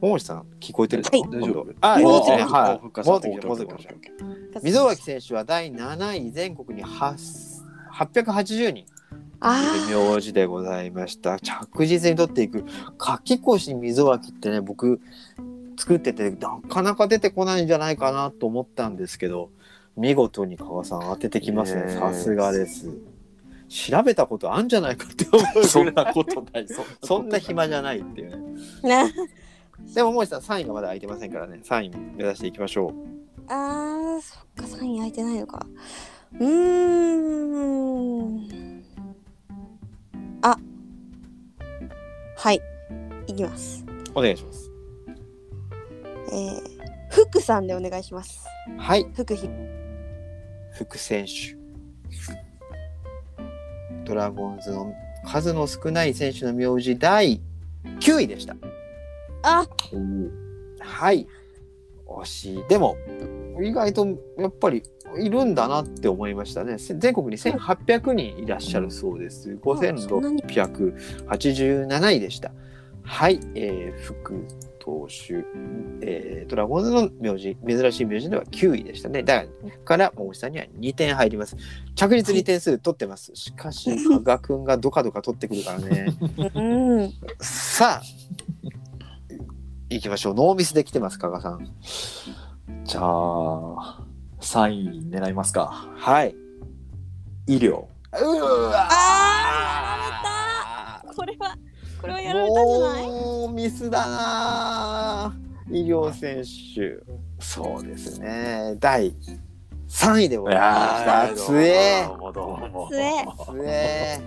[0.00, 1.02] 桃地さん聞こえてる？
[1.02, 2.44] かはいな大丈夫あ、いってきたですね。
[2.44, 2.80] はい。
[2.82, 3.94] 戻ってきた、戻ってきました。
[3.94, 7.58] ー溝脇選手は第7位、全国に8
[7.92, 8.86] 880人。
[9.40, 11.38] あ名字でございました。
[11.38, 12.64] 着実に取っていく。
[12.96, 15.00] かきこし溝脇ってね、僕、
[15.78, 19.50] 作ってて、なかなか出てこないんじゃないかなと思ったんですけど、
[19.96, 21.92] 見事に加賀さん当ててきますね。
[21.92, 22.90] さすがです。
[23.68, 26.68] 調べたことあんじゃないかって思うそんなことない。
[26.68, 28.30] そんなそんな暇じゃないっていう
[28.82, 29.12] ね。
[29.94, 33.18] でも、もう一さん3位がまだ空いてませんからね、3位目指していきましょう。
[33.48, 35.66] あーそっか3位空いてないのか
[36.34, 38.48] うーん
[40.42, 40.58] あ
[42.36, 42.60] はい
[43.26, 44.67] いきますお願いします。
[46.32, 46.62] えー、
[47.10, 49.48] 福さんでお願いしますはい、福ひ
[50.78, 51.56] 福選手。
[54.04, 54.94] ドラゴンズの
[55.26, 57.40] 数の少ない選手の名字第
[58.00, 58.54] 9位でした。
[59.42, 59.66] あ
[60.80, 61.26] はい。
[62.06, 62.64] 惜しい。
[62.68, 62.96] でも、
[63.60, 64.06] 意外と
[64.38, 64.82] やっぱり
[65.18, 66.78] いるんだなって思いましたね。
[66.78, 69.58] せ全国に1800人いらっしゃるそうです。
[69.62, 69.74] そ
[70.20, 72.52] んなに？5687位でした。
[73.02, 73.40] はい。
[73.54, 74.46] えー、福
[74.88, 75.44] 投手、
[76.00, 79.22] えードラゴンズの名字、珍しい名字では9位でしたね。
[79.22, 79.44] だ
[79.84, 81.58] から、大内さんには2点入ります。
[81.94, 83.32] 着実に点数取ってます。
[83.34, 86.06] しかし、加賀くんがどかどか取ってくるからね。
[87.38, 88.02] さあ、
[89.90, 90.34] 行きましょう。
[90.34, 91.70] ノーミスできてます、加賀さん。
[92.84, 94.06] じゃあ、
[94.40, 95.66] 3位狙いますか。
[95.96, 96.34] はい。
[97.46, 97.84] 医療。
[98.10, 98.14] う
[98.70, 101.54] わあこれは
[102.00, 103.07] これはやられたんじゃない
[103.58, 105.36] ミスだな。
[105.68, 107.02] 医療選手。
[107.40, 108.76] そうですね。
[108.78, 109.12] 第
[109.88, 111.34] 3位でございました。
[111.34, 112.04] 強え。
[112.06, 112.88] どうもどうも。
[112.88, 113.00] 強
[113.64, 114.20] え。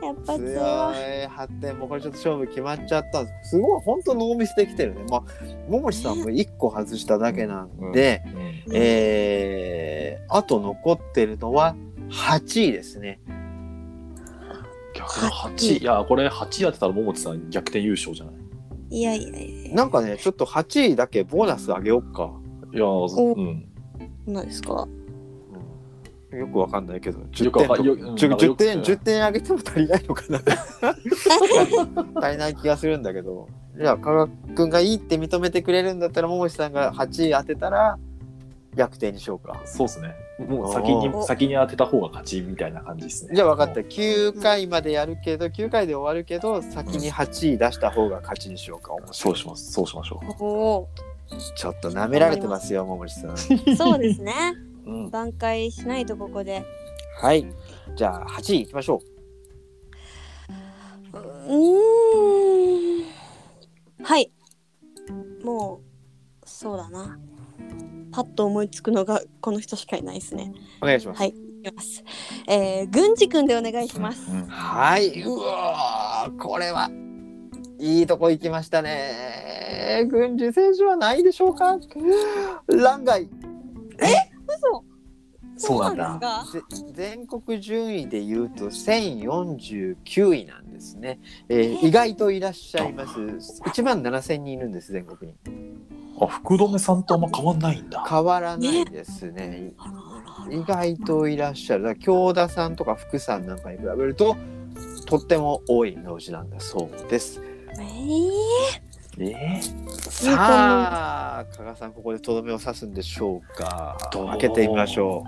[0.00, 1.26] やっぱ強い。
[1.26, 3.22] 発展もうこれちょっと勝負決まっちゃった。
[3.22, 5.04] んですすごい本当ノーミスできてるね。
[5.10, 5.22] まあ
[5.68, 8.22] 桃地さんも1個外しただけなんで、
[8.68, 8.76] うん。
[8.76, 11.74] えー、あと残ってるのは
[12.10, 13.18] 8位ですね。
[14.94, 15.82] 逆の8位。
[15.82, 18.47] いや、これ8位当てたら桃地さん逆転優勝じゃない？
[18.90, 19.74] いやいやいや。
[19.74, 22.30] なんかねちょっと8位だけボーナスあげよっか。
[22.72, 23.66] いや、うん。
[24.26, 24.88] 何ですか？
[26.30, 30.38] よくわかんないけど、10よくわ点とかようんちょ10なんかよく点、10点上げても足りないのかな。
[32.20, 33.48] 足りない気がするんだけど。
[33.80, 37.98] じゃあ、加賀くんがいいって認めてくれるんだったら、桃地さんが8位当てたら、
[38.74, 39.60] 逆転にしようか。
[39.64, 40.14] そうですね。
[40.46, 43.34] もう先にお先に当てた方が勝ちみたいな感じですね。
[43.34, 43.80] じゃあ分かった。
[43.80, 48.92] 9回までやるけど、9回で終わるけど、先に8位出した方が勝ちにしようか。
[48.94, 49.72] 面白いうそします。
[49.72, 50.88] そうしましょおお
[51.56, 53.30] ちょっと舐められてますよ、桃地さん。
[53.32, 54.32] ー そうですね
[54.86, 55.10] うん。
[55.10, 56.64] 挽回しないとここで
[57.20, 57.46] はい。
[57.96, 59.02] じゃあ、8位いきましょ
[61.12, 63.04] うーん
[64.04, 64.30] はい
[65.42, 65.80] も
[66.42, 67.18] うそうだな
[68.10, 70.52] パッと思いつくのがこの人しかいないですね。
[70.80, 70.84] う。
[70.84, 71.18] お願いします。
[71.18, 71.28] はい。
[71.30, 72.04] いきます。
[72.46, 74.30] えー、郡司くんでお願いします。
[74.30, 74.34] う。
[74.34, 74.46] うん。
[74.46, 76.90] はい、うわーこれは
[77.78, 80.06] いいとこ行きましたね。
[80.10, 81.78] 軍事選手はないでしょうか？
[82.68, 83.28] 欄外。
[84.46, 84.84] 嘘。
[85.58, 86.44] そうなんだ。
[86.92, 93.18] 全国順位で言うと1049位なんですね、えー意外といらっしゃいます。
[93.62, 95.36] 1万7000人いるんです全国に
[96.20, 98.04] あ、福留さんとあんま変わんないんだ。
[98.08, 99.72] 変わらないですね。
[100.50, 101.96] 意外といらっしゃる。
[101.96, 104.36] 京田さんとか福さんなんかに比べると
[105.06, 107.40] とっても多い名字なんだそうです。
[107.78, 113.96] えー、えさあ加賀さんここでとどめを刺すんでしょうか。
[114.12, 115.24] 開けてみましょ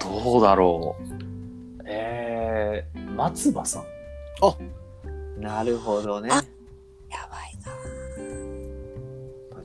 [0.00, 1.82] ー、どうだろう。
[1.86, 3.82] えー、松葉さん。
[3.82, 6.28] うなるほどね。
[6.30, 7.49] あやばい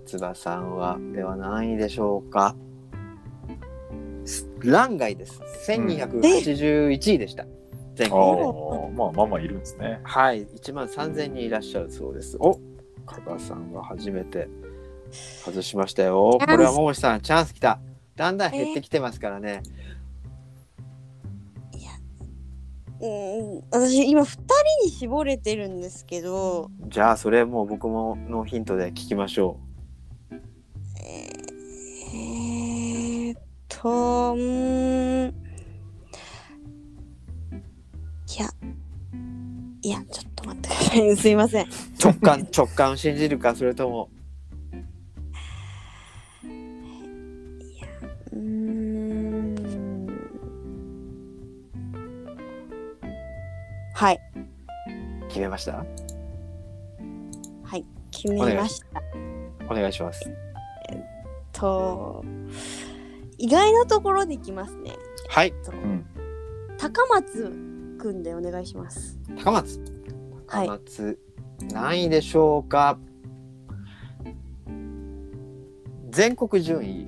[0.06, 2.56] な松葉さんはでは何位でしょうか？
[4.64, 5.42] 欄外です。
[5.68, 7.46] 1281位でした、
[7.96, 10.00] 全あ国まあまあまあいるんですね。
[10.04, 10.46] はい。
[10.46, 12.38] 1万3000人いらっしゃるそうです。
[12.40, 12.60] お
[13.06, 14.48] 加賀さんが初めて
[15.44, 16.38] 外しましたよ。
[16.40, 17.80] これは桃地さんチャンスきた。
[18.16, 19.62] だんだん減ってきてますからね、
[23.02, 24.42] うん私今2人
[24.86, 26.72] に絞れてるんですけど。
[26.88, 29.75] じゃあそれもう僕ものヒントで聞きましょえー、
[31.08, 34.42] えーっとんい
[38.40, 38.50] や
[39.82, 41.16] いやちょっと待ってください。
[41.18, 41.66] すいません。
[41.66, 41.68] う
[42.04, 44.10] 直感 直感を信じるかそれとも。
[48.32, 49.56] うーん。
[53.94, 54.20] はい。
[55.30, 55.86] 決めました？
[57.64, 59.02] はい決めました。
[59.70, 60.30] お願いします。
[61.60, 62.24] と
[63.38, 64.92] 意外なところでいきますね。
[65.30, 65.52] はい。
[65.64, 66.06] とうん。
[66.78, 67.50] 高松
[68.00, 69.18] くんでお願いします。
[69.44, 69.80] 高松？
[70.48, 71.20] はい高松、
[71.74, 72.98] 何位でしょうか。
[76.12, 77.08] 全国順位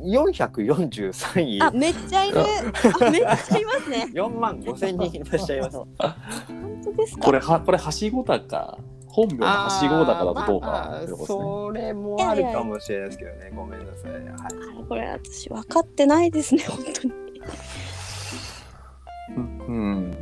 [0.00, 1.62] 443位。
[1.62, 2.38] あ、めっちゃいる。
[2.40, 4.08] あ、めっちゃいますね。
[4.14, 5.76] 4万5千人いらっしゃいます。
[6.48, 7.22] 本当ですか？
[7.24, 8.78] これは、これ、はしご高。
[9.08, 11.38] 本名のはしご高だとどうかあーってことですね。
[11.38, 13.52] それもあるかもしれないですけどね。
[13.54, 14.12] ごめんなさい。
[14.12, 14.22] はい。
[14.22, 17.14] あこれ私分かってないですね、本当に。
[19.68, 20.16] うん。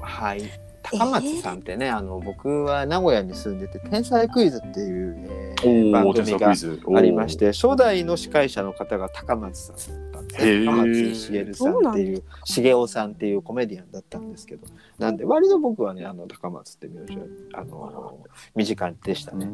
[0.00, 0.42] はい。
[0.82, 6.50] 高松さんってね、あの僕は名古屋に住んでて天才クイズっていう、えーおお、番組が
[6.98, 7.36] ありまし。
[7.36, 14.66] て初代の司会者の方が高松さん高松茂さんっていう茂雄さんっていうコメディアンだったんですけど
[14.98, 17.24] なんで割と僕はねあの高松って名字は
[17.54, 18.18] あの
[18.54, 19.48] 身近でしたね、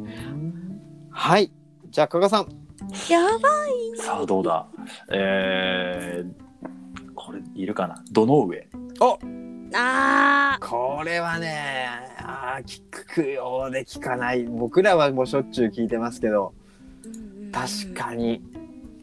[1.09, 1.51] はい。
[1.89, 2.47] じゃあ加賀さん。
[3.09, 3.97] やばい。
[3.97, 4.67] さあ、どうだ？
[5.11, 8.03] えー、これ、いるかな？
[8.11, 8.67] どの上？
[9.73, 10.57] あ！
[10.61, 11.87] これはね
[12.19, 12.81] あー聞
[13.15, 14.43] くようで聞かない。
[14.43, 18.41] 僕らはもうしょっちゅう聞いてますけどー確かに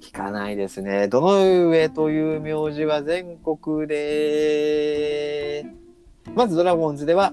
[0.05, 1.09] 聞かないですね。
[1.09, 5.65] どの上という名字は全国で、
[6.35, 7.33] まずドラゴンズでは、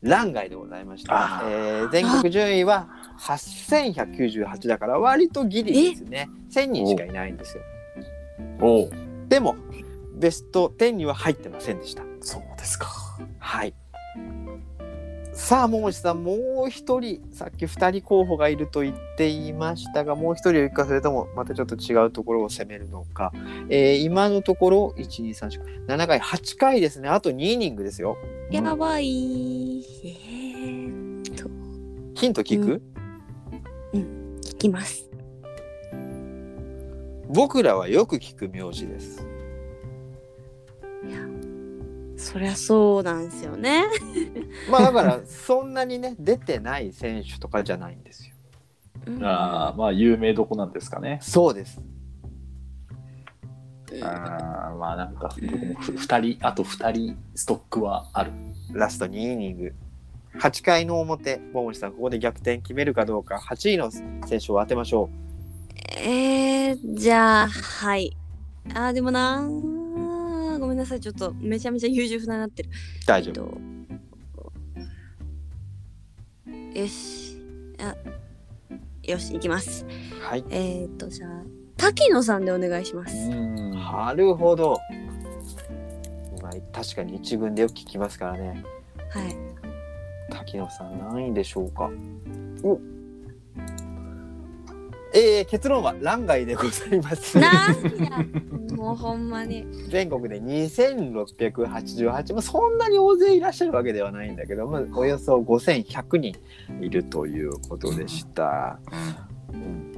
[0.00, 1.42] 欄外でございましたあ。
[1.44, 6.30] えー全国順位は8198だから割とギリですね。
[6.50, 7.62] 1000人しかいないんですよ。
[8.62, 8.90] おお。
[9.28, 9.56] でも、
[10.14, 12.02] ベスト10には入ってませんでした。
[12.22, 12.88] そうですか。
[13.38, 13.74] はい。
[15.40, 23.32] さあ、桃地さん、もう一人、さっき二人候補がいると言っていましたが、もう一人を行かそれとも、またちょっと違うところを攻めるのか。
[23.70, 27.08] えー今のところ、1、2、3、4、7回、8回ですね。
[27.08, 28.18] あと2イニングですよ。
[28.50, 29.80] やばい。
[30.04, 31.34] えー、
[32.14, 32.82] ヒント聞く、
[33.94, 35.10] 聞きます。
[37.28, 39.26] 僕らはよく聞く名字です。
[42.20, 43.84] そりゃそうなんですよね。
[44.70, 48.34] まあだから、そんなにね、出てない選手とかじゃないんですよ。
[49.06, 51.18] うんああ、まあ、有名どこなんですかね。
[51.22, 51.80] そうです。
[54.02, 58.32] あーまあ、なんか、僕もふ二人、あと二人ストックはある。
[58.72, 59.74] ラスト2イニング。
[60.38, 65.08] 8回の表、桃地さん、ここで逆転決めるかどうか、8位の選手を当てましょう。
[65.98, 68.14] えー、じゃあ、はい。
[68.74, 69.89] あー、でもなー
[70.60, 71.00] ごめんなさい。
[71.00, 72.70] ちょっとめちゃめちゃ優柔不断になってる。
[73.06, 73.58] 大丈夫。
[76.46, 77.40] えっとよし。
[77.78, 77.96] あ、
[79.02, 79.86] よし、行きます。
[80.20, 80.44] はい。
[80.50, 81.42] えー、っと、じゃあ、
[81.76, 83.16] 滝野さんでお願いします。
[83.28, 84.78] んなるほど。
[86.42, 88.62] まあ、確かに一軍でよく聞きますからね。
[89.10, 89.36] はい。
[90.30, 91.90] 滝野さん何位でしょうか？
[92.62, 92.78] お
[95.12, 97.38] えー、結論は欄外でございます。
[97.38, 98.24] なんや、
[98.76, 99.66] もうほんまに。
[99.88, 106.36] 全国で2688、まあ、そんなに大勢いらっしゃるわけではないんだけど、まあ、およそ5100人
[106.80, 108.78] いるということでした。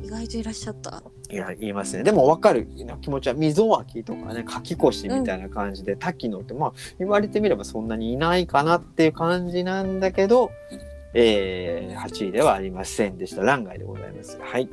[0.03, 1.03] 意外といらっしゃった。
[1.33, 2.69] いや言いますねでも分かる
[3.01, 10.51] 気持ちは溝脇とかね柿越みたいな感じで、滝野ってまあ言われてみればそんなにいないかなっていう感じなんだけど、
[11.15, 14.69] えー、8位ではありませんでした欄外でございますはい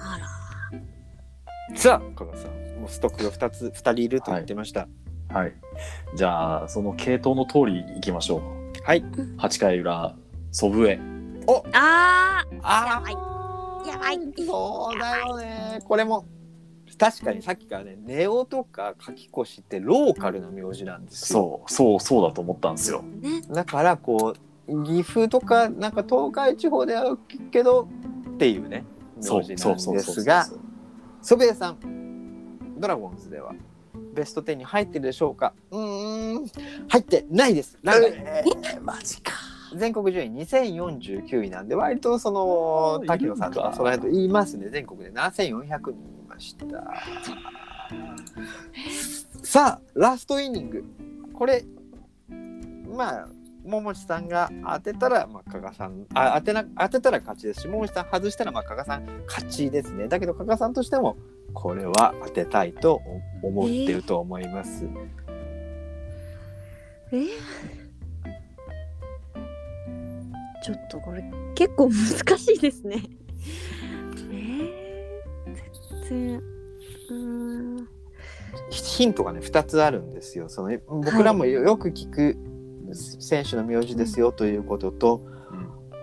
[0.00, 1.76] あら。
[1.76, 4.88] さあ加賀さんもうストックが2つ2人いると言ってました
[5.28, 5.54] はい。
[6.16, 8.42] じゃあ、その系統の通りいきましょう。
[8.82, 9.04] はい、
[9.38, 10.16] 8回裏、
[10.50, 10.98] 祖父江。
[11.72, 16.26] あーあやばいやばいそうだよねこれも
[16.98, 23.02] 確かにさっきからねネオとか柿越ってローカルな名字なんですよそう、そう、そうだと思ったんですよ。
[23.02, 23.40] ね。
[23.48, 24.34] だからこ
[24.68, 27.88] う岐阜とかなんか東海地方では聞くけど
[28.34, 28.84] っていうね
[29.20, 30.46] 名字なんそうそうそうですが
[31.22, 33.54] 祖父江さんドラゴンズでは
[34.14, 35.52] ベスト10に入ってるでしょうか？
[35.70, 36.46] うーん
[36.88, 37.78] 入ってないです。
[37.82, 39.32] なんえーマジか。
[39.76, 44.68] 全国順位2049位なんで割とその滝野さんとかその辺と言いますね。
[44.68, 45.12] 全国で。
[45.12, 46.66] 7400人いました。
[49.44, 50.84] さあラストイニング。
[51.34, 51.64] これ
[52.96, 53.28] まあ
[53.64, 61.16] 桃地さんが当てたら、まあ、加賀さんあ当てな当てたら勝ちですし桃地さん外したら、まあ、加賀さん勝ちですねだけど加賀さんとしても
[61.52, 63.00] これは当てたいと
[63.42, 64.88] 思ってると思います、
[67.12, 67.26] え
[70.62, 73.02] ちょっとこれ結構難しいですね。
[74.30, 76.38] えー、全然。
[76.38, 77.88] うーん。
[78.70, 80.48] ヒントがね2つあるんですよ。
[80.48, 82.36] その僕らもよよく聞く
[82.94, 85.22] 選手の名字ですよということと、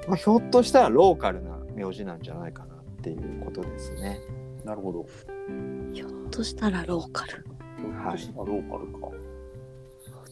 [0.07, 4.19] まあ、ひょっとしたらローカルな名字なんじゃないかなっていうことですね。
[4.63, 5.05] なるほど。
[5.93, 7.45] ひょっとしたらローカル。
[7.95, 9.11] はいあローカルか。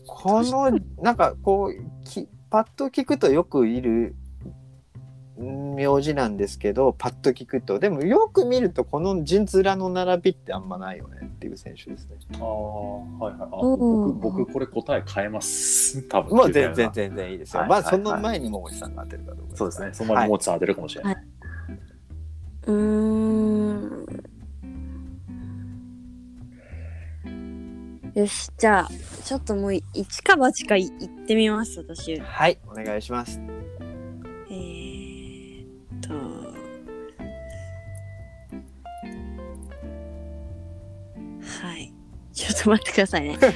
[0.07, 4.24] このなんかこうきパッと聞くとよくいるん
[5.37, 12.15] 名字なんですけどパッと聞くとでもよく見るとこの字面の並びってあんまないよねっていう選手ですね。
[12.35, 13.49] ああ、はいはい。
[13.51, 16.01] あうん僕、僕これ答え変えます。
[16.07, 16.37] 多分。
[16.37, 17.61] もう全9回は然全然いいですよ。
[17.61, 19.89] はいはいまあその前に桃地さんが当てるかどうかそうですね。
[19.93, 21.17] その前にもうちょっと当てるかもしれない。
[22.67, 24.05] うーん。
[28.15, 28.89] よし、じゃあ、
[29.25, 32.17] ちょっともう一か八かい言ってみます、私。
[32.17, 33.41] はい、お願いします。
[42.35, 43.37] ちょっと待ってくださいね。
[43.39, 43.55] す いすい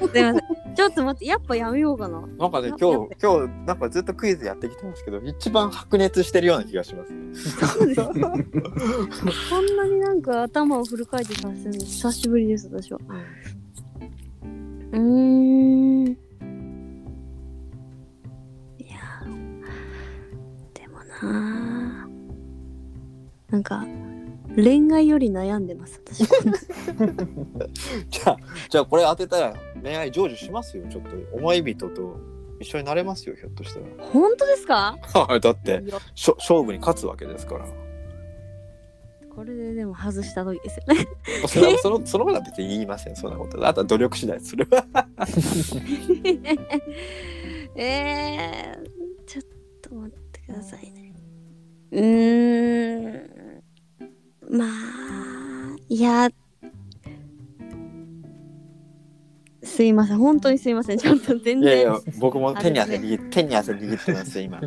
[0.00, 0.40] ません。
[0.74, 2.20] ちょっと待って、やっぱやめようかな。
[2.20, 7.66] なんかね今日今日なんかずっとクイズやってきてますけど一番白熱してるような気がします。
[7.76, 8.02] そうです。
[8.02, 12.98] こんなになんか頭をフル回転させるの久しぶりです、私は。
[14.92, 16.08] うーん。
[16.08, 16.16] い
[18.90, 18.98] や
[20.74, 22.08] でもな
[23.50, 23.86] なんか
[24.56, 26.24] 恋愛より悩んでます私
[28.08, 28.36] じゃあ
[28.70, 32.16] じゃあこれ当てたら恋愛成就しますよちょっと思い人と
[32.60, 33.80] 一緒になれますよひょっとした
[34.12, 34.96] 本当ですか？
[35.28, 35.40] ら。
[35.40, 35.82] だって
[36.14, 37.66] しょ勝負に勝つわけですから。
[39.34, 41.08] これででも外した時ですよね
[41.48, 43.66] そそのそのことは別に言いませんそんなこと。
[43.66, 44.86] あとは努力次第それは。
[47.76, 49.44] えー、ちょっ
[49.82, 51.12] と待ってくださいね
[51.90, 53.30] うーん
[54.50, 54.68] まあ
[55.88, 56.30] いや
[59.62, 60.18] すいません。
[60.18, 60.98] 本当にすいません。
[60.98, 61.62] ちょっと全然。
[61.62, 64.58] いやいや僕も手に汗握って手に汗握ってますよ今。
[64.58, 64.60] っ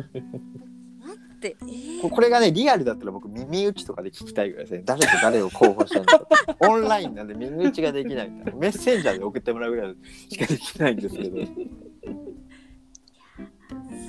[1.40, 2.02] て、えー。
[2.02, 4.82] ここれがねリアルだったら僕耳打ちとかで聞きたいぐらいですね。
[4.84, 6.20] 誰と誰を候補したのか。
[6.60, 8.28] オンラインなんで耳打ちができない。
[8.28, 9.94] みたいなメッセンジャーで送ってもらうぐらい
[10.28, 11.30] しかできないんですけど。
[11.30, 11.36] そ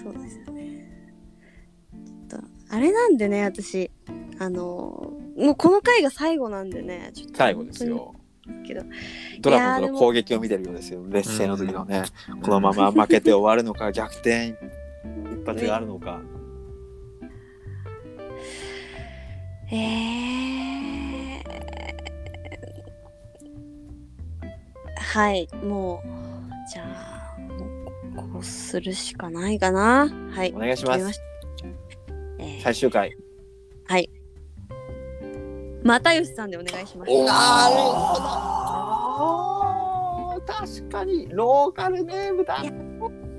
[0.09, 0.89] うですよね。
[2.29, 3.91] ちょっとあれなんでね私。
[4.39, 8.13] あのもうこの回が最後なんでねちょっと最後ですよ。
[8.65, 8.81] けど
[9.41, 11.03] ドラゴンズの攻撃を見てるようですよ。
[11.07, 12.03] 劣勢の時のね。
[12.41, 14.55] このまま負けて終わるのか逆転
[15.03, 16.19] 一発があるのか、
[19.71, 21.43] えー、
[24.97, 26.07] はいもう
[26.73, 27.37] じゃあ
[28.15, 30.09] こうするしかないかな。
[30.31, 31.21] はいお願いします。
[32.39, 32.61] えー。
[32.61, 33.15] 最終回。
[33.85, 34.09] はい
[35.83, 37.11] 又吉さんでお願いします。
[37.23, 38.15] なるほ
[40.35, 42.63] ど確かにローカルネームだ。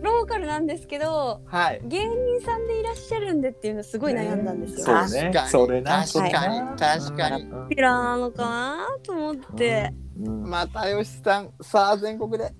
[0.03, 1.82] ローカルなんですけどはい。
[1.84, 4.86] 芸人さんでいらっしゃるんでっていうのすごい悩んだんですよ。
[4.86, 5.49] そう確ねかに。
[5.51, 6.05] それな。
[6.07, 6.61] 確かに。
[6.78, 7.47] 確かに。
[7.68, 9.93] ピラなのかなと思って、
[10.24, 10.49] うん。
[10.49, 12.55] 又吉さんさあ全国で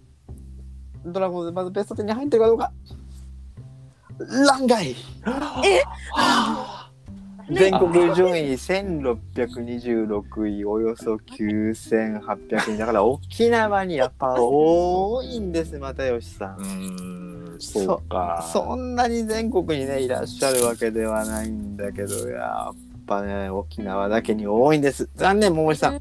[1.07, 2.73] ドラゴンズまずベスト10に入ってるかどうか。
[4.47, 4.95] 欄外え？
[7.53, 12.79] 全国順位1626位およそ9800位。
[12.79, 16.59] だから沖縄にやっぱ多いんです又吉さん。
[16.59, 16.63] う。
[17.57, 18.49] んそうか。
[18.53, 22.75] そんなに全国にねいらっしゃるわけではないんだけどやっ
[23.07, 25.09] ぱね沖縄だけに多いんです。
[25.17, 25.97] 残念桃地さん。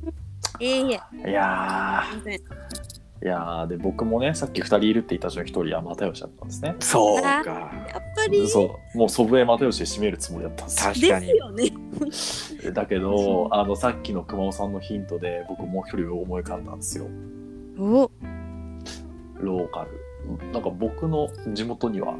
[0.61, 2.88] いえいえ、いやす
[3.21, 6.75] いやーで僕もねさっき2人いるって言ったうちの1人は又吉だったんですね。
[6.79, 7.43] そうか。
[7.43, 7.49] か
[7.89, 8.47] やっぱり。
[8.47, 8.97] そう。
[8.97, 10.93] もう祖父江又吉で締めるつもりだったんですよ。
[10.93, 11.25] 確かに。
[11.27, 12.71] ですよね。
[12.71, 17.07] だけどあのさっきの熊尾さんのヒントで僕もう一人思い浮かんだんですよ。
[17.77, 18.09] お。
[19.35, 20.51] ローカル。
[20.53, 22.15] なんか僕の地元には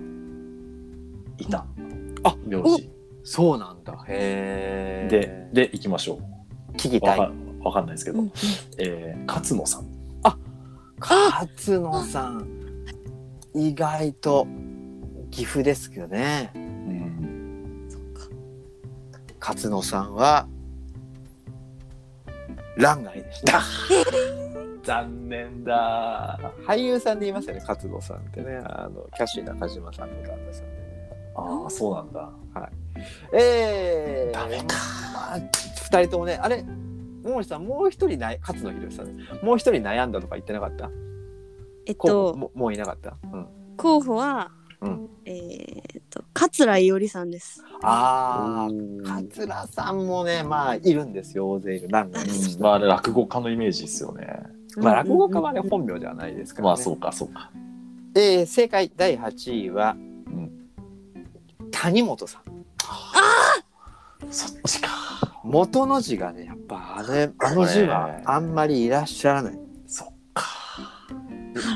[1.38, 1.66] いた。
[2.24, 2.90] あ名字。
[3.24, 4.04] そうなんだ。
[4.08, 6.20] へえでで行きましょ
[6.74, 7.18] 聞きたい。
[7.18, 7.34] うわか
[7.64, 8.32] わかんないですけど、うん。
[8.78, 9.89] えー勝野さん
[11.00, 12.60] 勝野さん
[13.54, 14.48] 意外と
[15.32, 16.52] 岐阜ですけどね。
[16.56, 17.88] うん。
[17.90, 18.30] そっか。
[19.40, 20.48] 勝野さんは
[22.78, 23.62] 欄外でした。
[24.84, 26.40] 残念だ。
[26.66, 28.62] 俳優さんで言いますよね勝野さんってね。
[28.66, 31.12] あのキャシー中島さんの旦那さんでね。
[31.36, 32.30] ああそうなんだ。
[33.34, 34.76] えー、ダメか。
[35.14, 36.64] まあ二人ともねあれ
[37.24, 39.18] 桃地さんもう一人な勝野博さん。
[39.18, 40.90] ねもう一人悩んだとか言ってなかった？
[41.86, 43.48] えっ候補とももういなかった、うん、
[43.78, 44.52] 候補は、
[44.82, 45.10] うん。
[45.26, 47.64] えーっと桂伊織さんです。
[47.82, 49.04] あおー。
[49.04, 51.88] ー桂さんもねまあいるんですよ大勢いる。
[51.90, 52.64] 欄外です、うん。
[52.64, 54.28] まあ落語家のイメージですよね。
[54.78, 57.52] まあ落語家はねうん本名ではないですから、ね、まあそうかそうか。
[58.16, 60.52] えー正解第8位は、ん。
[61.72, 62.44] 谷本さん。
[64.32, 64.90] そっちか。
[65.50, 69.60] 元の字がねやっぱあれあの字はあんまりいらっしゃらない。
[69.88, 70.46] そっか。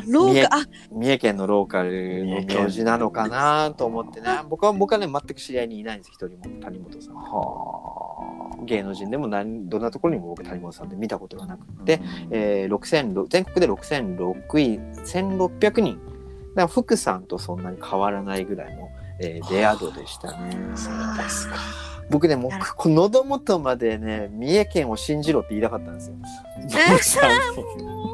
[0.05, 0.65] 三重廊下あ。
[0.91, 4.27] 三重県のローカルの名字なのかなと思ってね。
[4.47, 7.15] 僕は僕はね全く知り合いにいないんです一人も谷本さん。
[7.15, 11.83] は芸能人でも何どんなところにも僕谷本さんで見たことがなくあ。
[11.83, 11.99] て、
[12.29, 15.97] えー、6000全国で6006位1600人。
[15.97, 18.87] だから福さんとそんなに変わらないぐらいの、
[19.19, 20.51] えー、レア度でしたね。
[20.75, 21.92] そうですか。
[22.09, 26.15] 僕ねもうこ喉元までね三重県を信じろって言いたかったんですよ。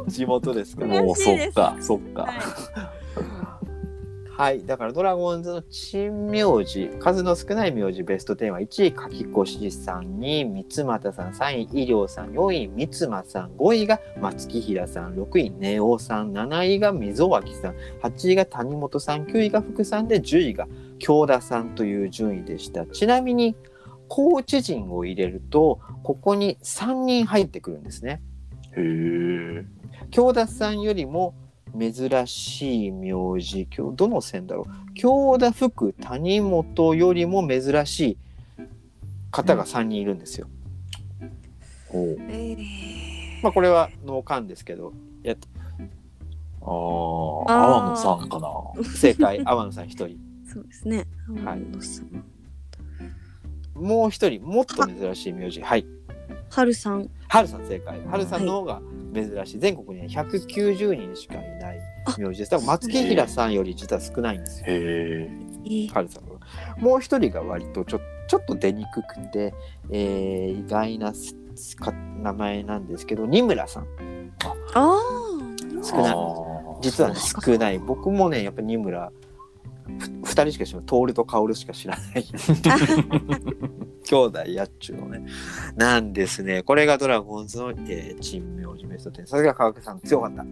[0.07, 1.01] 地元ですから。
[1.01, 2.27] もうそっか、そっか。
[4.39, 4.65] はい。
[4.65, 20.69] だからドラゴンズの珍名字数の少ない名字ベスト10は1位柿越さん2位三俣さん3位医療さん4位三間さん5位が松木平さん6位根尾さん7位が溝脇さん8位が谷本さん9位が福さんで10位が
[20.99, 22.85] 京田さんという順位でした。
[22.85, 23.57] ちなみに
[24.09, 28.21] コーチ陣を入れるとここに3人入ってくるんですね
[28.75, 29.65] へえ。
[30.11, 31.35] 京田さんよりも
[31.79, 38.17] 珍しい名字どの線だろう京田福谷本よりも珍しい
[39.31, 40.47] 方が3人いるんですよ。
[41.93, 42.57] おうえ
[43.43, 44.93] まあこれは脳幹ですけど
[45.23, 45.37] やっ
[46.61, 48.49] ああ、阿野さんかな。
[48.95, 50.17] 正解天野さん1人
[50.51, 51.05] そうですね。
[51.45, 52.38] はい天野さん
[53.79, 55.61] もう1人もっと珍しい名字。
[55.61, 55.85] はい。
[56.49, 57.09] 春さん。
[57.27, 58.01] 春さん正解。
[58.09, 58.81] 春さんの方が
[59.13, 59.59] 珍しい。
[59.59, 61.79] 全国には190人しかいない
[62.17, 62.51] 名字です。
[62.51, 64.65] だから松木平さんより実は少ないんですよ。
[64.67, 65.29] へえ。
[65.65, 65.89] えー。
[65.89, 66.39] 春さんの
[66.77, 69.53] もう一人が割とちょちょっと出にくくて、
[69.91, 71.35] えー意外なす
[71.77, 73.87] か名前なんですけど二村さん。
[74.73, 74.99] あ
[75.83, 76.11] 少ない。
[76.11, 77.79] あー実はね少ない。
[77.79, 79.11] 僕もねやっぱ二村
[79.97, 82.25] ふ二人しか知らない徹と薫しか知らない
[84.05, 85.25] 兄弟やっちゅうのね
[85.75, 90.47] なんですねこれがドラゴンズの、えー、珍名字ベスト10さすが川上さん強かったい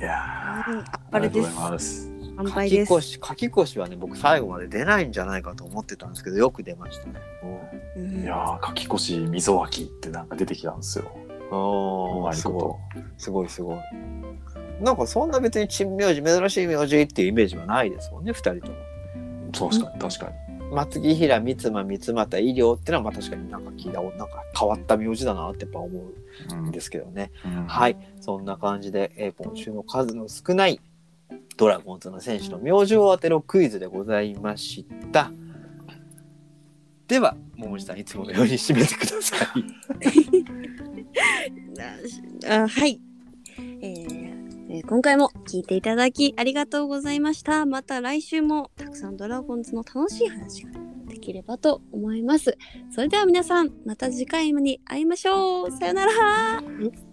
[0.00, 0.64] やあ。
[0.66, 1.70] ーうんあれですありがとうござい。
[1.72, 2.12] ます。
[2.36, 2.88] 乾書杯です。
[2.88, 7.14] き越し書き越しはね僕最後まで出ないんじゃないかと思ってたんですけどよく出ましたね
[7.96, 11.10] うんいやー、柿越溝脇ってなんか出てきたんですよ。
[11.50, 12.78] うおーすごいまいこ
[13.16, 13.78] すごいすごい。
[14.80, 18.76] なんかそんな別に珍名字珍しい名字っていうイメージはないですもんね二人とも。
[19.52, 19.68] と。
[19.68, 20.32] 確かに、確か
[20.70, 26.02] 松木平三間三俣医療ってのはまあ確かになんか聞いたなんか変わった名字だなってやっぱ思に。
[26.52, 27.32] うんですけどね。
[27.44, 27.96] うんはい。
[28.20, 30.80] そんな感じで、えー今週の数の少ない
[31.56, 35.32] ドラゴンズの選手の名字を当てろクイズでございました。
[37.08, 39.64] では桃地さんいつものように締めてください。
[42.48, 43.00] あはい、
[43.80, 44.27] えー
[44.70, 47.64] えー今回も聞いていただきありがとうございました。
[47.64, 50.72] また来週もたくさんドラゴンズの楽しい話が
[51.08, 52.56] できればと思います。
[52.90, 55.70] それでは皆さん、また次回に会いましょう。
[55.70, 56.12] さよなら。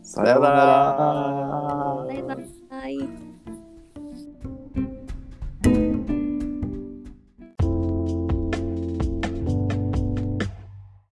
[0.04, 2.06] さようなら。
[2.08, 2.24] バイ
[2.70, 3.35] バイ。